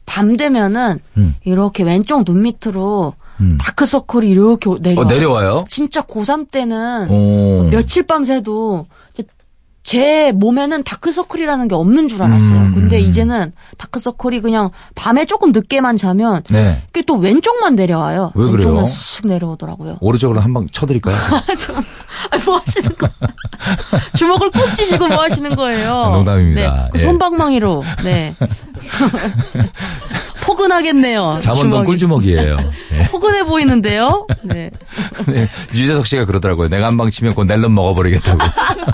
밤 0.06 0.36
되면은 0.38 1.00
음. 1.18 1.36
이렇게 1.46 1.84
왼쪽 1.84 2.26
눈 2.26 2.42
밑으로 2.44 3.14
음. 3.42 3.58
다크서클이 3.60 4.30
이렇게 4.30 4.70
내려. 4.80 5.02
어, 5.02 5.06
내려와요? 5.06 5.66
진짜 5.70 6.02
고3 6.02 6.52
때는 6.52 7.10
오. 7.10 7.70
며칠 7.70 8.04
밤 8.04 8.24
새도 8.26 8.86
이제 9.14 9.24
제 9.84 10.32
몸에는 10.32 10.84
다크서클이라는 10.84 11.68
게 11.68 11.76
없는 11.76 12.08
줄 12.08 12.24
알았어요. 12.24 12.50
음. 12.60 12.72
근데 12.74 13.00
이제는 13.00 13.52
다크서클이 13.78 14.42
그냥 14.42 14.72
밤에 14.96 15.26
조금 15.26 15.52
늦게만 15.52 15.98
자면 15.98 16.42
네. 16.50 16.82
그게 16.88 17.04
또 17.06 17.16
왼쪽만 17.16 17.76
내려와요. 17.76 18.32
왜 18.36 18.46
그래요? 18.50 18.56
왼쪽만 18.70 18.86
쓱 18.86 19.28
내려오더라고요. 19.28 19.98
오른쪽으로 20.02 20.40
한 20.40 20.54
방 20.54 20.68
쳐드릴까요? 20.72 21.16
아, 22.32 22.38
뭐 22.46 22.58
하시는 22.58 22.90
거? 22.98 23.08
주먹을 24.18 24.50
꼭 24.52 24.74
쥐시고 24.76 25.08
뭐 25.08 25.22
하시는 25.22 25.56
거예요? 25.56 26.10
농담입니다. 26.14 26.62
네, 26.86 26.90
그 26.92 26.98
예. 27.00 27.04
손방망이로. 27.04 27.84
네. 28.04 28.34
포근하겠네요. 30.46 31.40
잠원동 31.42 31.72
주먹이. 31.72 31.86
꿀주먹이에요. 31.88 32.58
예. 32.94 33.04
포근해 33.12 33.44
보이는데요? 33.44 34.28
네. 34.44 34.70
네, 35.28 35.50
유재석 35.74 36.06
씨가 36.08 36.26
그러더라고요. 36.26 36.68
내가 36.70 36.88
한 36.88 36.98
방 36.98 37.10
치면 37.10 37.34
곧 37.36 37.46
낼름 37.46 37.74
먹어버리겠다고. 37.76 38.40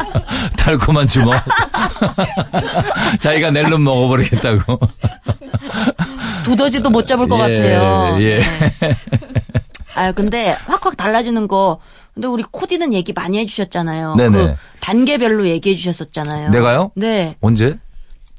달콤한 0.57 1.07
주먹. 1.07 1.33
자기가 3.19 3.51
낼름 3.51 3.83
먹어버리겠다고. 3.83 4.79
두더지도 6.43 6.89
못 6.89 7.05
잡을 7.05 7.27
것 7.27 7.37
예, 7.49 7.55
같아요. 7.55 8.17
예. 8.21 8.39
네. 8.39 8.97
아, 9.93 10.11
근데 10.11 10.55
확확 10.65 10.97
달라지는 10.97 11.47
거. 11.47 11.79
근데 12.13 12.27
우리 12.27 12.43
코디는 12.49 12.93
얘기 12.93 13.13
많이 13.13 13.37
해주셨잖아요. 13.39 14.15
네네. 14.15 14.31
그 14.37 14.55
단계별로 14.81 15.47
얘기해 15.47 15.75
주셨었잖아요. 15.75 16.49
내가요? 16.49 16.91
네. 16.95 17.35
언제? 17.41 17.77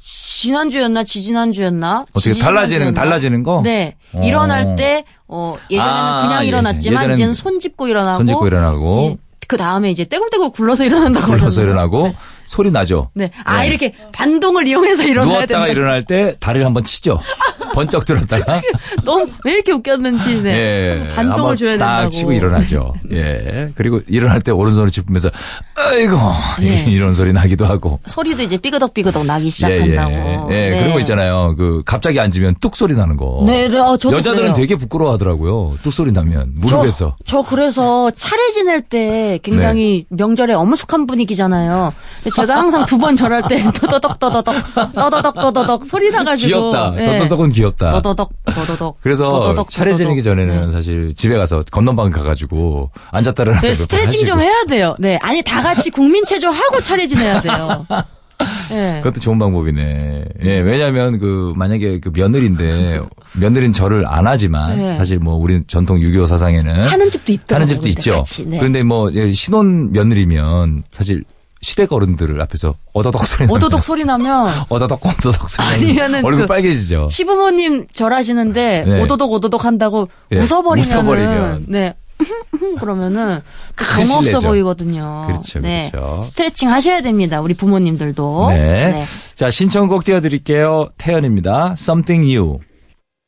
지난주였나 0.05 1.05
지지난주였나? 1.05 2.07
어떻게? 2.13 2.33
달라지는 2.35 2.93
달라지는 2.93 3.43
거? 3.43 3.61
네. 3.63 3.97
어. 4.13 4.23
일어날 4.25 4.77
때 4.77 5.05
어, 5.29 5.55
예전에는 5.71 5.95
아, 6.03 6.23
그냥 6.23 6.33
예전- 6.43 6.47
일어났지만 6.49 7.03
예전엔 7.03 7.17
이제는 7.17 7.35
손 7.35 7.61
짚고 7.61 7.87
일어나고 7.89 8.17
손 8.19 8.27
짚고 8.27 8.47
일어나고. 8.47 9.17
그 9.49 9.57
다음에 9.57 9.91
이제 9.91 10.05
떼굴떼굴 10.05 10.51
굴러서 10.53 10.85
일어난다고 10.87 11.27
굴러서? 11.27 11.63
일어나고 11.63 12.15
소리 12.45 12.71
나죠. 12.71 13.11
네. 13.15 13.31
아 13.45 13.61
네. 13.63 13.69
이렇게 13.69 13.93
반동을 14.13 14.67
이용해서 14.67 15.03
일어나야 15.05 15.33
누웠다가 15.39 15.67
된다. 15.67 15.81
일어날 15.81 16.05
때 16.05 16.37
다리를 16.41 16.65
한번 16.65 16.85
치죠. 16.85 17.21
번쩍 17.75 18.05
들었다가 18.05 18.61
너무 19.05 19.27
왜 19.45 19.55
이렇게 19.55 19.73
웃겼는지 19.73 20.43
네. 20.43 20.51
예, 20.51 21.15
반동을 21.15 21.57
줘야 21.57 21.79
딱 21.79 21.87
된다고. 21.97 22.11
치고 22.11 22.33
일어나죠. 22.33 22.95
예. 23.13 23.71
그리고 23.75 24.01
일어날 24.09 24.43
때 24.43 24.53
오른손을 24.53 24.91
짚으면서 24.91 25.31
아이고 25.77 26.15
예. 26.63 26.75
이런 26.91 27.15
소리 27.15 27.33
나기도 27.33 27.65
하고. 27.65 27.99
소리도 28.07 28.43
이제 28.43 28.57
삐그덕삐그덕 28.59 29.25
나기 29.25 29.47
예, 29.47 29.51
시작한다고. 29.51 30.13
예. 30.13 30.55
예, 30.55 30.71
네. 30.71 30.79
그런 30.81 30.93
거 30.93 31.01
있잖아요. 31.01 31.55
그 31.57 31.83
갑자기 31.87 32.21
앉으면 32.21 32.57
뚝 32.61 32.77
소리 32.77 32.95
나는 32.95 33.17
거. 33.17 33.43
네, 33.47 33.69
네, 33.69 33.79
어, 33.79 33.97
저도 33.97 34.19
여자들은 34.19 34.53
그래요. 34.53 34.55
되게 34.55 34.77
부끄러워하더라고요. 34.77 35.79
뚝 35.83 35.93
소리 35.93 36.13
나면 36.13 36.53
무릎에서. 36.57 37.17
저, 37.25 37.43
저 37.43 37.49
그래서 37.49 38.11
차례 38.11 38.51
지낼 38.51 38.83
때 38.83 39.39
굉장히 39.43 40.05
네. 40.11 40.17
명절에 40.23 40.53
어무숙한 40.55 41.07
분위기잖아요. 41.07 41.93
제가 42.35 42.57
항상 42.57 42.85
두 42.87 42.99
번 42.99 43.17
절할 43.17 43.43
때 43.49 43.63
떠더덕 43.75 44.19
떠더덕 44.21 44.55
떠더덕 44.95 45.35
떠더덕 45.35 45.87
소리 45.87 46.11
나가지고 46.11 46.49
귀엽다. 46.73 46.95
예. 47.01 47.05
떠더덕은 47.07 47.53
귀엽다. 47.53 47.91
떠더덕 47.93 48.31
떠더덕 48.47 48.97
그래서 49.03 49.29
떠더덕, 49.29 49.71
차례 49.71 49.93
지내기. 49.95 50.23
전에는 50.23 50.67
네. 50.67 50.73
사실 50.73 51.15
집에 51.17 51.37
가서 51.37 51.65
건넌방 51.71 52.11
가가지고 52.11 52.91
앉았다 53.11 53.43
일어났다 53.43 53.67
네, 53.67 53.75
스트레칭. 53.75 54.25
좀 54.25 54.41
해야 54.41 54.65
돼요. 54.69 54.95
네, 54.99 55.19
아니 55.23 55.43
다 55.43 55.63
같이 55.63 55.91
국민 55.91 56.25
체조 56.25 56.51
하고 56.51 56.81
차례 56.81 57.07
지내야 57.07 57.41
돼요. 57.41 57.87
네. 58.71 59.01
그것도 59.03 59.21
좋은 59.21 59.39
방법이네. 59.39 60.25
예, 60.45 60.59
왜냐면 60.59 61.19
그 61.21 61.53
만약에 61.57 62.01
그 62.01 62.11
며느리인데 62.13 63.01
며느리는 63.35 63.73
절을 63.73 64.05
안 64.07 64.27
하지만 64.27 64.77
네. 64.79 64.97
사실 64.97 65.19
뭐 65.19 65.35
우리 65.35 65.63
전통 65.69 66.01
유교 66.01 66.27
사상에는 66.27 66.87
하는 66.89 67.11
집도 67.11 67.33
있더라고요. 67.33 67.55
하는 67.55 67.69
집도 67.69 67.89
있죠. 67.89 68.17
같이, 68.19 68.45
네. 68.47 68.59
그런데 68.59 68.83
뭐 68.83 69.13
예, 69.15 69.31
신혼 69.33 69.93
며느리면 69.93 70.83
사실 70.91 71.23
시댁 71.63 71.93
어른들 71.93 72.41
앞에서 72.41 72.75
어더덕 72.93 73.27
소리 73.27 73.47
나면 73.47 73.57
오도독 73.57 73.83
소리 73.85 74.05
나면 74.05 74.53
어더덕 74.69 75.07
어더덕 75.07 75.49
소리 75.49 75.65
나면 75.67 75.81
아니면은 75.83 76.25
얼굴 76.25 76.43
그 76.43 76.47
빨개지죠. 76.47 77.09
시부모님 77.11 77.87
절하시는데 77.95 78.85
네. 78.87 79.03
오도독 79.03 79.33
오도독 79.33 79.65
한다고 79.65 80.09
예, 80.33 80.39
웃어버리면은 80.39 81.03
웃어버리면. 81.03 81.65
네. 81.69 81.95
그러면은 82.79 83.41
정없어 83.77 84.23
실례죠. 84.23 84.41
보이거든요. 84.47 85.25
그렇죠, 85.27 85.61
네. 85.61 85.91
그렇죠. 85.91 86.21
스트레칭 86.23 86.71
하셔야 86.71 87.01
됩니다. 87.01 87.41
우리 87.41 87.55
부모님들도. 87.55 88.49
네. 88.51 89.05
자, 89.35 89.51
신청곡 89.51 90.05
띄워드릴게요. 90.05 90.91
태연입니다. 90.99 91.75
Something 91.79 92.29
New. 92.29 92.59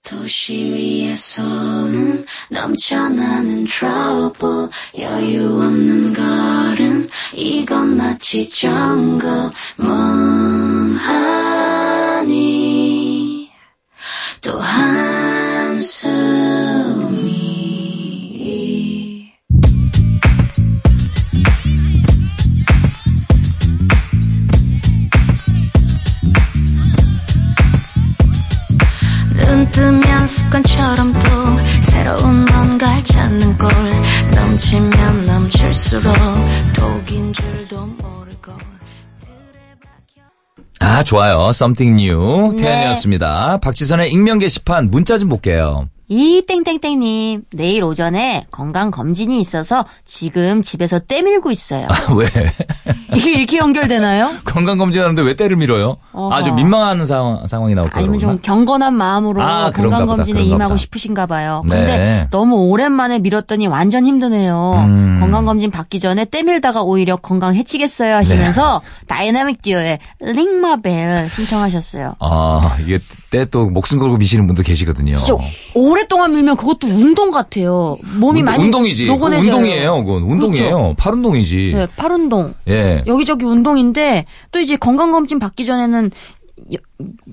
도시 0.05 0.71
위에서는 0.71 2.27
넘쳐나는 2.51 3.65
trouble 3.65 4.69
여유 4.99 5.47
없는 5.47 6.13
걸음 6.13 7.09
이건 7.33 7.97
마치 7.97 8.49
정글 8.51 9.51
멍하니. 9.79 10.05
또한 14.43 15.34
습관처럼 30.27 31.13
또 31.13 31.21
새로운 31.83 32.45
뭔가를 32.45 33.03
찾는 33.05 33.59
꼴 33.59 33.71
넘치면 34.35 35.23
넘칠수록 35.23 36.15
독인 36.75 37.33
줄도 37.33 37.87
모르고 37.87 38.53
아, 40.81 41.03
좋아요. 41.03 41.49
Something 41.51 42.01
New. 42.03 42.53
네. 42.57 42.63
태연이었습니다. 42.63 43.59
박지선의 43.59 44.11
익명 44.13 44.39
게시판 44.39 44.91
문자 44.91 45.17
좀 45.17 45.29
볼게요. 45.29 45.89
이 46.09 46.43
땡땡땡님 46.47 47.45
내일 47.55 47.83
오전에 47.83 48.45
건강 48.51 48.91
검진이 48.91 49.41
있어서 49.41 49.87
지금 50.05 50.61
집에서 50.61 50.99
때 50.99 51.23
밀고 51.23 51.51
있어요. 51.51 51.87
왜? 52.17 52.27
이게 53.17 53.33
이렇게 53.39 53.57
연결되나요? 53.57 54.33
건강 54.45 54.77
검진하는데 54.77 55.23
왜 55.23 55.35
때를 55.35 55.57
밀어요? 55.57 55.97
어허. 56.13 56.35
아주 56.35 56.53
민망한 56.53 57.07
상황, 57.07 57.47
상황이 57.47 57.75
나올까 57.75 58.01
아니면 58.01 58.19
좀? 58.19 58.39
경건한 58.43 58.95
마음으로 58.95 59.43
아, 59.43 59.71
건강 59.71 60.05
검진에 60.05 60.41
그런가 60.45 60.55
임하고. 60.67 60.77
싶으신가 60.77 61.27
봐요. 61.27 61.63
네. 61.69 61.75
근데 61.77 62.29
너무 62.31 62.57
오랜만에 62.69 63.19
밀었더니 63.21 63.67
완전 63.67 64.05
힘드네요. 64.05 64.85
음. 64.87 65.17
건강 65.21 65.47
검진 65.47 65.71
받기 65.71 66.01
전에 66.01 66.27
때 66.27 66.43
밀다가 66.43 66.83
오히려 66.83 67.17
건강 67.17 67.55
해치겠어요 67.55 68.15
하시면서 68.15 68.83
네. 69.01 69.07
다이나믹 69.07 69.63
듀오의 69.63 69.99
Ring 70.21 70.65
My 70.65 70.87
Bell 70.87 71.31
신청하셨어요. 71.31 72.17
아, 72.21 72.77
이게 72.83 72.99
때 73.31 73.45
또 73.55 73.69
목숨 73.69 73.99
걸고 73.99 74.17
미시는 74.17 74.47
분도 74.47 74.63
계시거든요. 74.63 75.17
진짜 75.17 75.35
오 75.75 75.94
랫동안 75.95 76.33
밀면 76.35 76.57
그것도 76.57 76.89
운동 76.89 77.31
같아요. 77.31 77.97
몸이 78.19 78.41
운- 78.41 78.45
많이 78.45 78.65
운동이지. 78.65 79.07
노곤해져요. 79.07 79.45
운동이에요. 79.47 80.05
그건 80.05 80.23
운동이에요. 80.23 80.95
팔 80.99 81.13
운동이지. 81.15 81.73
네, 81.75 81.87
팔 81.97 82.13
운동. 82.13 82.55
예. 82.69 83.03
여기저기 83.07 83.45
운동인데 83.45 84.27
또 84.53 84.61
이제 84.61 84.77
건강검진 84.77 85.39
받기 85.39 85.67
전에는 85.67 86.11
여- 86.73 86.79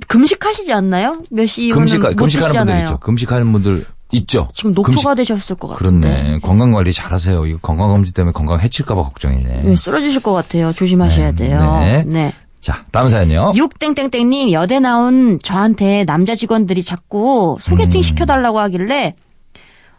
금식하시지 0.08 0.72
않나요? 0.74 1.22
몇 1.30 1.48
시 1.48 1.66
이후는 1.68 1.80
금식 1.86 2.00
못 2.02 2.16
금식하는 2.16 2.48
분들 2.54 2.66
드시잖아요. 2.66 2.84
있죠. 2.86 2.98
금식하는 3.00 3.52
분들 3.52 3.86
있죠. 4.14 4.50
지금 4.54 4.74
녹초가 4.74 5.14
금식- 5.14 5.16
되셨을 5.18 5.56
것 5.56 5.68
같은데. 5.70 6.08
그렇네. 6.10 6.40
건강 6.40 6.72
관리 6.72 6.92
잘하세요. 6.92 7.46
이거 7.46 7.60
건강 7.62 7.90
검진 7.90 8.14
때문에 8.14 8.34
건강 8.34 8.60
해칠까봐 8.60 9.02
걱정이네. 9.04 9.62
네, 9.64 9.76
쓰러지실 9.76 10.22
것 10.22 10.34
같아요. 10.34 10.74
조심하셔야 10.74 11.32
네, 11.32 11.48
돼요. 11.48 11.80
네. 11.84 12.04
네. 12.06 12.34
자, 12.62 12.86
다음 12.92 13.10
사연요. 13.10 13.54
육땡땡땡님 13.56 14.52
여대 14.52 14.80
나온 14.80 15.40
저한테 15.42 16.06
남자 16.06 16.36
직원들이 16.36 16.84
자꾸 16.84 17.58
소개팅 17.60 18.00
음. 18.00 18.04
시켜달라고 18.04 18.60
하길래 18.60 19.16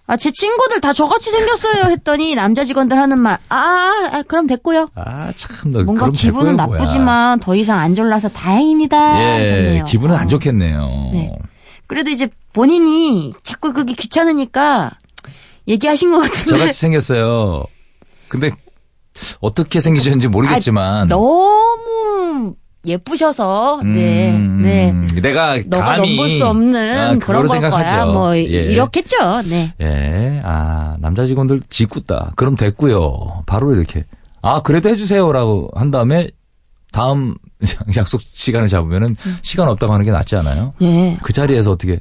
아, 0.06 0.16
제 0.16 0.30
친구들 0.30 0.80
다 0.80 0.92
저같이 0.92 1.30
생겼어요 1.30 1.90
했더니 1.90 2.34
남자 2.34 2.64
직원들 2.64 2.98
하는 2.98 3.18
말, 3.18 3.38
아, 3.48 4.10
아, 4.12 4.22
그럼 4.26 4.46
됐고요. 4.46 4.90
아, 4.94 5.32
참, 5.34 5.72
너 5.72 5.82
뭔가 5.84 6.10
기분은 6.10 6.56
될 6.56 6.56
거야, 6.56 6.66
뭐야. 6.66 6.78
나쁘지만 6.80 7.40
더 7.40 7.54
이상 7.54 7.78
안 7.78 7.94
졸라서 7.94 8.28
다행입니다 8.28 9.22
예, 9.22 9.40
하셨네요. 9.40 9.84
기분은 9.84 10.14
어. 10.14 10.18
안 10.18 10.28
좋겠네요. 10.28 11.10
네. 11.12 11.32
그래도 11.86 12.10
이제 12.10 12.28
본인이 12.52 13.32
자꾸 13.42 13.72
그게 13.72 13.92
귀찮으니까 13.94 14.90
얘기하신 15.68 16.10
것 16.12 16.18
같은데. 16.18 16.58
저같이 16.58 16.80
생겼어요. 16.80 17.64
근데 18.28 18.50
어떻게 19.40 19.80
생기셨는지 19.80 20.28
모르겠지만 20.28 21.02
아, 21.02 21.04
너무 21.04 21.81
예쁘셔서 22.84 23.80
네, 23.84 24.30
음, 24.32 24.62
네. 24.62 24.92
내가 25.20 25.58
너가 25.66 25.84
감히 25.96 26.16
넘볼 26.16 26.30
수 26.30 26.46
없는 26.46 26.98
아, 26.98 27.18
그런 27.18 27.46
걸 27.46 27.60
거야. 27.60 28.06
뭐 28.06 28.36
예. 28.36 28.42
이렇겠죠. 28.42 29.16
네. 29.42 29.72
예, 29.80 30.40
아 30.44 30.96
남자 30.98 31.24
직원들 31.26 31.60
짓궂다. 31.70 32.32
그럼 32.36 32.56
됐고요. 32.56 33.44
바로 33.46 33.74
이렇게 33.74 34.04
아 34.40 34.62
그래도 34.62 34.88
해주세요라고 34.88 35.70
한 35.74 35.90
다음에 35.90 36.28
다음 36.90 37.36
약속 37.96 38.20
시간을 38.20 38.68
잡으면은 38.68 39.16
음. 39.26 39.38
시간 39.42 39.68
없다고 39.68 39.92
하는 39.92 40.04
게 40.04 40.10
낫지 40.10 40.34
않아요? 40.36 40.74
예. 40.82 41.18
그 41.22 41.32
자리에서 41.32 41.70
어떻게 41.70 42.00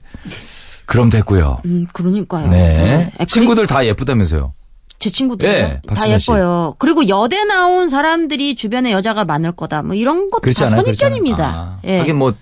그럼 0.85 1.09
됐고요. 1.09 1.61
음, 1.65 1.85
그러니까요. 1.93 2.47
네. 2.49 3.11
아, 3.17 3.25
친구들 3.25 3.67
다 3.67 3.85
예쁘다면서요. 3.85 4.53
제 5.01 5.09
친구들 5.09 5.49
예, 5.49 5.81
다 5.87 5.95
박진아 5.95 6.19
씨. 6.19 6.31
예뻐요. 6.31 6.75
그리고 6.77 7.09
여대 7.09 7.43
나온 7.43 7.89
사람들이 7.89 8.55
주변에 8.55 8.91
여자가 8.91 9.25
많을 9.25 9.51
거다. 9.51 9.81
뭐 9.81 9.95
이런 9.95 10.29
것도 10.29 10.53
다 10.53 10.67
않아요? 10.67 10.81
선입견입니다. 10.83 11.45
아, 11.45 11.77
예. 11.85 11.99
하긴 11.99 12.17
뭐 12.17 12.33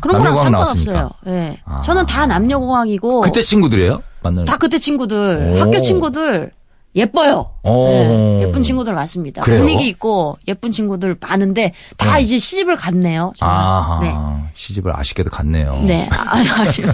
그런 0.00 0.18
거랑 0.18 0.36
상관없어요. 0.36 1.10
예. 1.28 1.58
아. 1.64 1.80
저는 1.82 2.04
다 2.06 2.26
남녀공학이고 2.26 3.20
그때 3.20 3.40
친구들이에요? 3.40 4.02
만나는 4.22 4.44
다 4.46 4.56
그때 4.58 4.78
친구들, 4.80 5.54
오. 5.54 5.60
학교 5.60 5.80
친구들 5.80 6.50
예뻐요. 6.94 7.52
오. 7.62 7.88
예, 7.88 8.42
예쁜 8.42 8.62
친구들 8.62 8.92
많습니다. 8.94 9.40
그래요? 9.42 9.60
분위기 9.60 9.86
있고 9.88 10.36
예쁜 10.46 10.70
친구들 10.72 11.16
많은데 11.20 11.72
다 11.96 12.18
이제 12.18 12.38
시집을 12.38 12.76
갔네요. 12.76 13.32
아하 13.40 14.00
네. 14.02 14.14
시집을 14.54 14.94
아쉽게도 14.94 15.30
갔네요. 15.30 15.72
네. 15.86 16.08
아, 16.12 16.36
아쉽, 16.60 16.84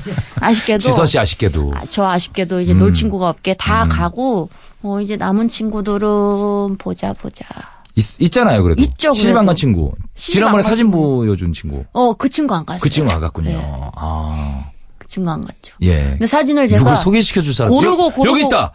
아쉽게도. 0.40 0.79
지선 0.79 1.07
씨 1.07 1.18
아쉽게도 1.18 1.73
아, 1.75 1.81
저 1.88 2.05
아쉽게도 2.05 2.61
이제 2.61 2.73
음. 2.75 2.79
놀 2.79 2.92
친구가 2.92 3.29
없게 3.29 3.55
다 3.55 3.88
가고, 3.88 4.51
어, 4.83 5.01
이제 5.01 5.17
남은 5.17 5.49
친구들은 5.49 6.77
보자, 6.79 7.12
보자. 7.12 7.45
있, 7.97 8.31
잖아요 8.31 8.62
그래도 8.62 8.81
있죠, 8.83 9.12
그래도. 9.12 9.47
간 9.47 9.57
친구 9.57 9.93
지난번에 10.14 10.62
사진. 10.62 10.93
보여준 10.93 11.53
친구 11.53 11.85
어, 11.93 12.14
그 12.14 12.29
친구 12.29 12.55
안 12.55 12.64
갔어요. 12.64 12.81
그 12.81 12.88
친구 12.88 13.11
안 13.11 13.21
갔군요. 13.21 13.51
네, 13.51 13.91
아 13.97 14.64
그 14.99 15.09
친구 15.09 15.31
안 15.31 15.41
갔죠. 15.41 15.75
예. 15.83 16.11
근데 16.11 16.27
사진을 16.27 16.69
제가. 16.69 16.85
누구 16.85 16.95
소개시켜 16.95 17.41
줄 17.41 17.55
사람 17.55 17.73
고르고, 17.73 18.05
여, 18.05 18.09
고르고. 18.11 18.29
여기 18.38 18.47
있다. 18.47 18.73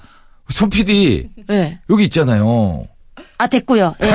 소 0.50 0.68
PD 0.68 1.30
예. 1.52 1.80
여기 1.90 2.04
있잖아요. 2.06 2.86
아, 3.38 3.48
됐고요. 3.48 3.96
예. 4.02 4.08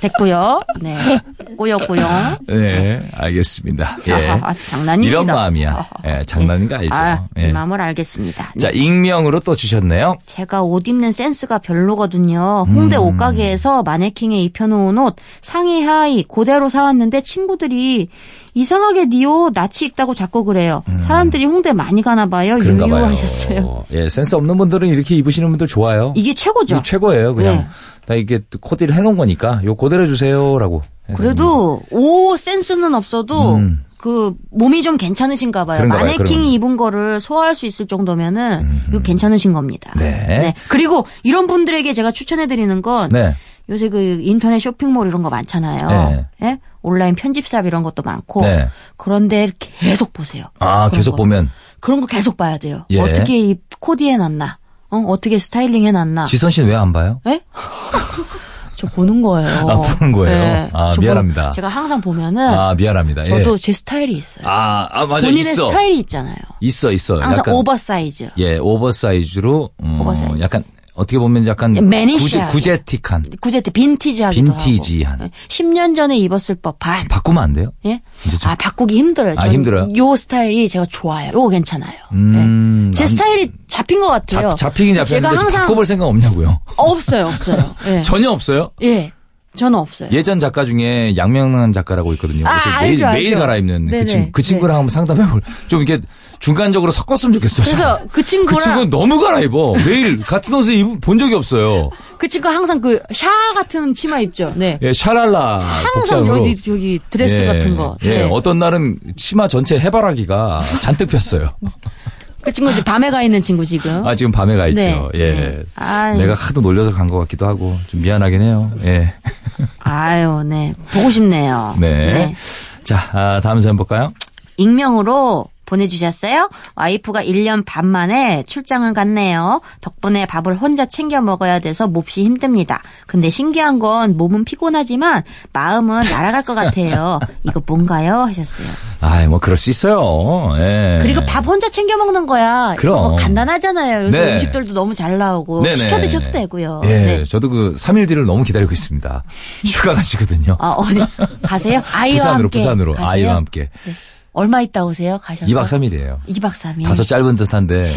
됐고요. 0.00 0.62
네. 0.80 1.20
꼬였고요. 1.56 2.38
네, 2.48 3.00
알겠습니다. 3.16 3.98
예. 4.08 4.28
아하, 4.28 4.54
장난입니다. 4.68 5.10
이런 5.10 5.26
마음이야. 5.26 5.88
예, 6.06 6.24
장난인가 6.26 6.78
알죠. 6.78 6.94
아, 6.94 7.26
예. 7.38 7.48
이 7.48 7.52
마음을 7.52 7.80
알겠습니다. 7.80 8.52
네. 8.54 8.60
자, 8.60 8.70
익명으로 8.70 9.40
또 9.40 9.54
주셨네요. 9.54 10.16
제가 10.26 10.62
옷 10.62 10.88
입는 10.88 11.12
센스가 11.12 11.58
별로거든요. 11.58 12.66
홍대 12.68 12.96
음. 12.96 13.02
옷가게에서 13.02 13.82
마네킹에 13.82 14.40
입혀놓은 14.44 14.98
옷 14.98 15.16
상의 15.42 15.82
하의 15.82 16.24
그대로 16.28 16.68
사왔는데 16.68 17.20
친구들이 17.22 18.08
이상하게 18.54 19.06
네옷 19.06 19.52
낯이 19.54 19.86
익다고 19.86 20.14
자꾸 20.14 20.44
그래요. 20.44 20.82
사람들이 20.98 21.44
홍대 21.44 21.72
많이 21.72 22.02
가나 22.02 22.26
봐요. 22.26 22.54
음. 22.54 22.60
그런가 22.60 22.86
봐요. 22.86 23.04
유유하셨어요. 23.04 23.84
예, 23.92 24.08
센스 24.08 24.34
없는 24.34 24.56
분들은 24.56 24.88
이렇게 24.88 25.14
입으시는 25.16 25.48
분들 25.50 25.66
좋아요. 25.66 26.12
이게 26.16 26.34
최고죠. 26.34 26.76
이게 26.76 26.82
최고예요. 26.82 27.34
그냥 27.34 27.56
네. 27.56 27.66
다 28.10 28.16
이게 28.16 28.40
또 28.50 28.58
코디를 28.58 28.92
해놓은 28.94 29.16
거니까 29.16 29.60
요 29.62 29.76
그대로 29.76 30.02
해주세요라고. 30.02 30.82
해서 31.08 31.16
그래도 31.16 31.80
옷 31.92 32.36
센스는 32.38 32.92
없어도 32.96 33.54
음. 33.54 33.84
그 33.98 34.34
몸이 34.50 34.82
좀 34.82 34.96
괜찮으신가 34.96 35.64
봐요. 35.64 35.86
마네킹이. 35.86 36.52
입은 36.54 36.76
거를 36.76 37.20
소화할 37.20 37.54
수 37.54 37.66
있을 37.66 37.86
정도면은 37.86 38.68
이거 38.88 38.98
괜찮으신 38.98 39.52
겁니다. 39.52 39.92
네. 39.96 40.54
그리고 40.68 41.06
이런 41.22 41.46
분들에게 41.46 41.92
제가 41.94 42.10
추천해 42.10 42.48
드리는 42.48 42.82
건 42.82 43.10
네. 43.10 43.32
요새 43.68 43.88
그 43.88 44.18
인터넷 44.20 44.58
쇼핑몰 44.58 45.06
이런 45.06 45.22
거 45.22 45.30
많잖아요. 45.30 46.10
네. 46.10 46.26
예? 46.42 46.58
온라인 46.82 47.14
편집샵 47.14 47.66
이런 47.66 47.84
것도 47.84 48.02
많고. 48.02 48.42
네. 48.42 48.68
그런데 48.96 49.52
계속 49.60 50.12
보세요. 50.12 50.46
아, 50.58 50.90
계속 50.90 51.12
거. 51.12 51.18
보면 51.18 51.48
그런 51.78 52.00
거 52.00 52.08
계속 52.08 52.36
봐야 52.36 52.58
돼요. 52.58 52.86
예. 52.90 53.00
어떻게 53.00 53.38
이 53.38 53.56
코디해 53.78 54.16
놨나? 54.16 54.58
어, 54.90 54.96
어떻게 55.08 55.38
스타일링 55.38 55.84
해 55.86 55.92
놨나? 55.92 56.26
지선 56.26 56.50
씨는 56.50 56.68
왜 56.68 56.74
안 56.74 56.92
봐요? 56.92 57.20
예? 57.26 57.40
저 58.76 58.86
보는 58.86 59.20
거예요. 59.20 59.48
아, 59.48 59.76
보는 59.76 60.12
거예요? 60.12 60.34
예. 60.42 60.70
아, 60.72 60.92
저 60.94 61.02
미안합니다. 61.02 61.48
보- 61.48 61.52
제가 61.52 61.68
항상 61.68 62.00
보면은 62.00 62.42
아, 62.48 62.74
미안합니다. 62.74 63.24
저도 63.24 63.54
예. 63.54 63.58
제 63.58 63.72
스타일이 63.74 64.14
있어요. 64.14 64.48
아, 64.48 64.88
아 64.90 65.04
맞아 65.06 65.26
본인의 65.28 65.52
있어. 65.52 65.68
스타일이 65.68 65.98
있잖아요. 65.98 66.36
있어 66.60 66.90
있어. 66.90 67.20
항상 67.20 67.44
오버사이즈. 67.54 68.30
예, 68.38 68.56
oversize로 68.56 69.68
음, 69.82 70.00
오버사이즈. 70.00 70.40
약간 70.40 70.64
어떻게 70.94 71.18
보면 71.18 71.46
약간 71.46 71.74
예, 71.76 71.80
매니시하게. 71.80 72.50
구제, 72.52 72.74
구제틱한 72.76 73.24
구제트 73.40 73.70
빈티지하기도 73.70 74.56
빈티지한. 74.56 75.20
하고. 75.20 75.30
10년 75.48 75.94
전에 75.94 76.18
입었을 76.18 76.56
법한. 76.56 77.08
바꾸면 77.08 77.42
안 77.42 77.52
돼요? 77.52 77.72
예? 77.86 78.02
아, 78.44 78.54
바꾸기 78.56 78.96
힘들어요. 78.96 79.34
아, 79.38 79.48
힘들어요? 79.48 79.92
요 79.96 80.16
스타일이 80.16 80.68
제가 80.68 80.86
좋아요. 80.90 81.30
요거 81.32 81.48
괜찮아요. 81.50 81.92
음, 82.12 82.90
예. 82.92 82.96
제 82.96 83.04
남- 83.04 83.08
스타일이 83.12 83.52
잡힌 83.68 84.00
것 84.00 84.08
같아요. 84.08 84.54
잡, 84.56 84.74
제가 84.74 85.04
잡혔는데 85.04 85.04
좀 85.04 85.24
항상 85.38 85.60
바꿔볼 85.62 85.86
생각 85.86 86.06
없냐고요? 86.06 86.60
없어요, 86.76 87.26
없어요. 87.28 87.74
예. 87.86 88.02
전혀 88.02 88.30
없어요? 88.30 88.70
예. 88.82 89.12
저는 89.54 89.78
없어요. 89.80 90.10
예전 90.12 90.38
작가 90.38 90.64
중에 90.64 91.16
양명란 91.16 91.72
작가라고 91.72 92.12
있거든요. 92.14 92.46
아, 92.46 92.52
알죠, 92.78 93.06
매일, 93.06 93.14
매일 93.14 93.26
알죠. 93.34 93.38
갈아입는 93.40 93.86
그. 93.88 94.06
친, 94.06 94.30
그 94.30 94.42
친구랑 94.42 94.76
한번 94.76 94.90
상담해볼. 94.90 95.42
좀 95.66 95.82
이렇게 95.82 96.00
중간적으로 96.40 96.90
섞었으면 96.90 97.34
좋겠어요. 97.34 97.64
그래서 97.66 97.98
그그 98.08 98.24
친구랑 98.24 98.58
친구는 98.60 98.90
너무 98.90 99.20
갈아입어. 99.20 99.74
매일 99.86 100.16
같은 100.24 100.52
옷을 100.54 100.72
입은 100.74 101.00
본 101.00 101.18
적이 101.18 101.34
없어요. 101.34 101.90
그 102.18 102.26
친구 102.28 102.48
항상 102.48 102.80
그 102.80 102.98
샤 103.12 103.28
같은 103.54 103.92
치마 103.94 104.18
입죠. 104.20 104.52
네. 104.56 104.78
예, 104.82 104.92
샤랄라 104.92 105.58
항상 105.58 105.92
복장으로. 105.94 106.38
여기 106.38 106.56
저기 106.56 106.98
드레스 107.10 107.34
예, 107.42 107.46
같은 107.46 107.76
거. 107.76 107.96
예, 108.02 108.08
네. 108.22 108.28
어떤 108.30 108.58
날은 108.58 108.98
치마 109.16 109.46
전체 109.48 109.78
해바라기가 109.78 110.62
잔뜩 110.80 111.06
폈어요. 111.10 111.50
그 112.42 112.50
친구 112.52 112.70
지금 112.72 112.84
밤에 112.84 113.10
가 113.10 113.22
있는 113.22 113.42
친구 113.42 113.66
지금. 113.66 114.06
아, 114.06 114.14
지금 114.14 114.32
밤에 114.32 114.56
가 114.56 114.66
있죠. 114.68 114.80
네, 114.80 115.08
예. 115.14 115.32
네. 115.34 116.16
내가 116.16 116.32
하도 116.32 116.62
놀려서 116.62 116.90
간 116.92 117.06
것 117.06 117.18
같기도 117.18 117.46
하고, 117.46 117.76
좀 117.88 118.00
미안하긴 118.00 118.40
해요. 118.40 118.72
예. 118.84 119.12
아유, 119.80 120.42
네. 120.46 120.72
보고 120.90 121.10
싶네요. 121.10 121.76
네. 121.78 122.34
자, 122.82 123.10
아, 123.12 123.40
다음 123.42 123.60
사연 123.60 123.76
볼까요? 123.76 124.10
익명으로 124.56 125.44
보내주셨어요. 125.70 126.50
와이프가 126.74 127.22
1년 127.22 127.64
반 127.64 127.86
만에 127.86 128.42
출장을 128.46 128.92
갔네요. 128.92 129.60
덕분에 129.80 130.26
밥을 130.26 130.56
혼자 130.56 130.84
챙겨 130.86 131.20
먹어야 131.22 131.60
돼서 131.60 131.86
몹시 131.86 132.24
힘듭니다. 132.24 132.82
근데 133.06 133.30
신기한 133.30 133.78
건 133.78 134.16
몸은 134.16 134.44
피곤하지만 134.44 135.22
마음은 135.52 136.00
날아갈 136.10 136.42
것 136.42 136.54
같아요. 136.54 137.20
이거 137.44 137.62
뭔가요? 137.66 138.22
하셨어요. 138.22 138.66
아이, 139.00 139.26
뭐, 139.28 139.38
그럴 139.38 139.56
수 139.56 139.70
있어요. 139.70 140.52
예. 140.58 140.98
그리고 141.00 141.24
밥 141.24 141.46
혼자 141.46 141.70
챙겨 141.70 141.96
먹는 141.96 142.26
거야. 142.26 142.74
그럼. 142.78 142.96
이거 142.98 143.08
뭐 143.10 143.16
간단하잖아요. 143.16 144.06
요새 144.06 144.24
네. 144.26 144.32
음식들도 144.34 144.74
너무 144.74 144.94
잘 144.94 145.16
나오고 145.16 145.62
네네. 145.62 145.76
시켜 145.76 146.00
드셔도 146.00 146.30
되고요. 146.32 146.82
예, 146.84 146.88
네. 146.88 147.24
저도 147.24 147.48
그 147.48 147.74
3일 147.78 148.08
뒤를 148.08 148.24
너무 148.26 148.42
기다리고 148.44 148.72
있습니다. 148.72 149.22
휴가 149.66 149.94
가시거든요. 149.94 150.56
아, 150.58 150.70
어디 150.72 151.00
가세요? 151.42 151.82
아이와 151.92 152.16
부산으로, 152.16 152.42
함께 152.44 152.58
부산으로. 152.58 152.92
가세요? 152.92 153.08
아이와 153.08 153.34
함께. 153.36 153.68
네. 153.84 153.92
얼마 154.32 154.60
있다 154.62 154.84
오세요? 154.84 155.18
가셔서 155.22 155.50
2박 155.52 155.64
3일이에요. 155.64 156.18
2박 156.28 156.52
3일. 156.52 156.84
다소 156.84 157.04
짧은 157.04 157.36
듯 157.36 157.52
한데, 157.52 157.92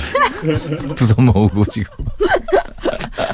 두 0.95 1.05
손 1.05 1.25
모으고 1.25 1.63
지금. 1.65 1.93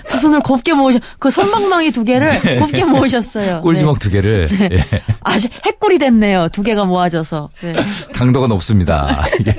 두 0.09 0.17
손을 0.17 0.41
곱게 0.41 0.73
모으셔. 0.73 0.99
그 1.17 1.29
손방망이 1.29 1.91
두 1.91 2.03
개를 2.03 2.29
곱게 2.59 2.83
모으셨어요. 2.83 3.55
네. 3.55 3.61
꼴주먹 3.61 3.99
두 3.99 4.09
개를, 4.09 4.49
예. 4.71 4.83
아주 5.21 5.47
핵꿀이 5.65 5.97
됐네요. 5.97 6.49
두 6.49 6.61
개가 6.61 6.83
모아져서. 6.85 7.49
네. 7.61 7.73
강도가 8.13 8.47
높습니다. 8.47 9.25
이게 9.39 9.55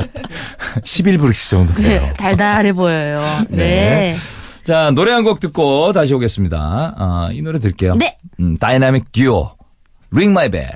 11브릭스 0.83 1.51
정도 1.51 1.73
돼요. 1.73 2.03
네, 2.03 2.13
달달해 2.15 2.73
보여요. 2.75 3.45
네. 3.49 3.57
네. 3.57 4.17
자, 4.65 4.91
노래 4.91 5.13
한 5.13 5.25
곡 5.25 5.41
듣고 5.41 5.93
다시 5.95 6.13
오겠습니다. 6.13 6.95
아, 6.99 7.31
이 7.33 7.41
노래 7.41 7.59
들게요. 7.59 7.95
네. 7.97 8.19
음, 8.41 8.55
다이나믹 8.57 9.13
듀오, 9.13 9.53
Ring 10.13 10.31
My 10.33 10.51
Bell. 10.51 10.71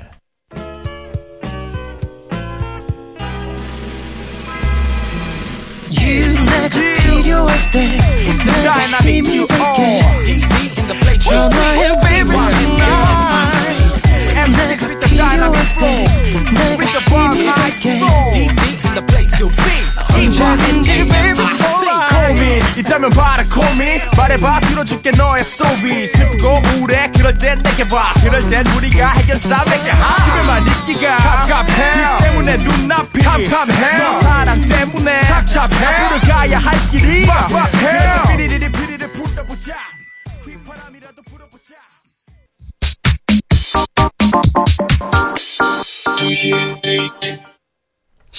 You 5.97 6.35
내가 6.45 6.67
필요할 6.69 7.71
때 7.71 7.97
내가 8.43 8.73
힘이 8.99 9.45
될게 9.47 10.01
전화해 11.19 11.81
baby 12.01 12.35
tonight 12.47 13.85
내가 14.51 14.71
필요할 14.99 15.55
때 15.79 15.83
내가 16.51 16.83
힘이 16.99 17.35
될게 17.53 17.85
언제든지 20.13 20.89
baby 21.05 21.45
고민 21.57 21.84
있다면 22.77 23.09
말해 23.15 23.43
고민 23.45 24.01
말해봐 24.17 24.59
들어줄게 24.61 25.11
너의 25.11 25.43
스토리 25.43 26.05
슬프고 26.05 26.61
우울해 26.77 27.09
그럴 27.15 27.37
땐 27.37 27.61
내게 27.63 27.87
봐. 27.87 28.13
그럴 28.21 28.47
땐 28.49 28.65
우리가 28.67 29.11
해결사 29.13 29.63
내게 29.65 29.91
하. 29.91 30.15
집에만 30.25 30.67
있기가 30.67 31.15
갑갑해. 31.15 31.93
이 31.93 32.23
때문에 32.23 32.57
눈앞이 32.57 33.21
캄캄해. 33.23 33.97
너 33.97 34.19
사랑 34.19 34.61
때문에 34.65 35.21
착잡해. 35.21 35.85
앞으로 35.85 36.19
가야 36.33 36.59
할 36.59 36.89
길이 36.89 37.25
막막해. 37.25 38.27
피리리리 38.31 38.71
피리 38.71 38.94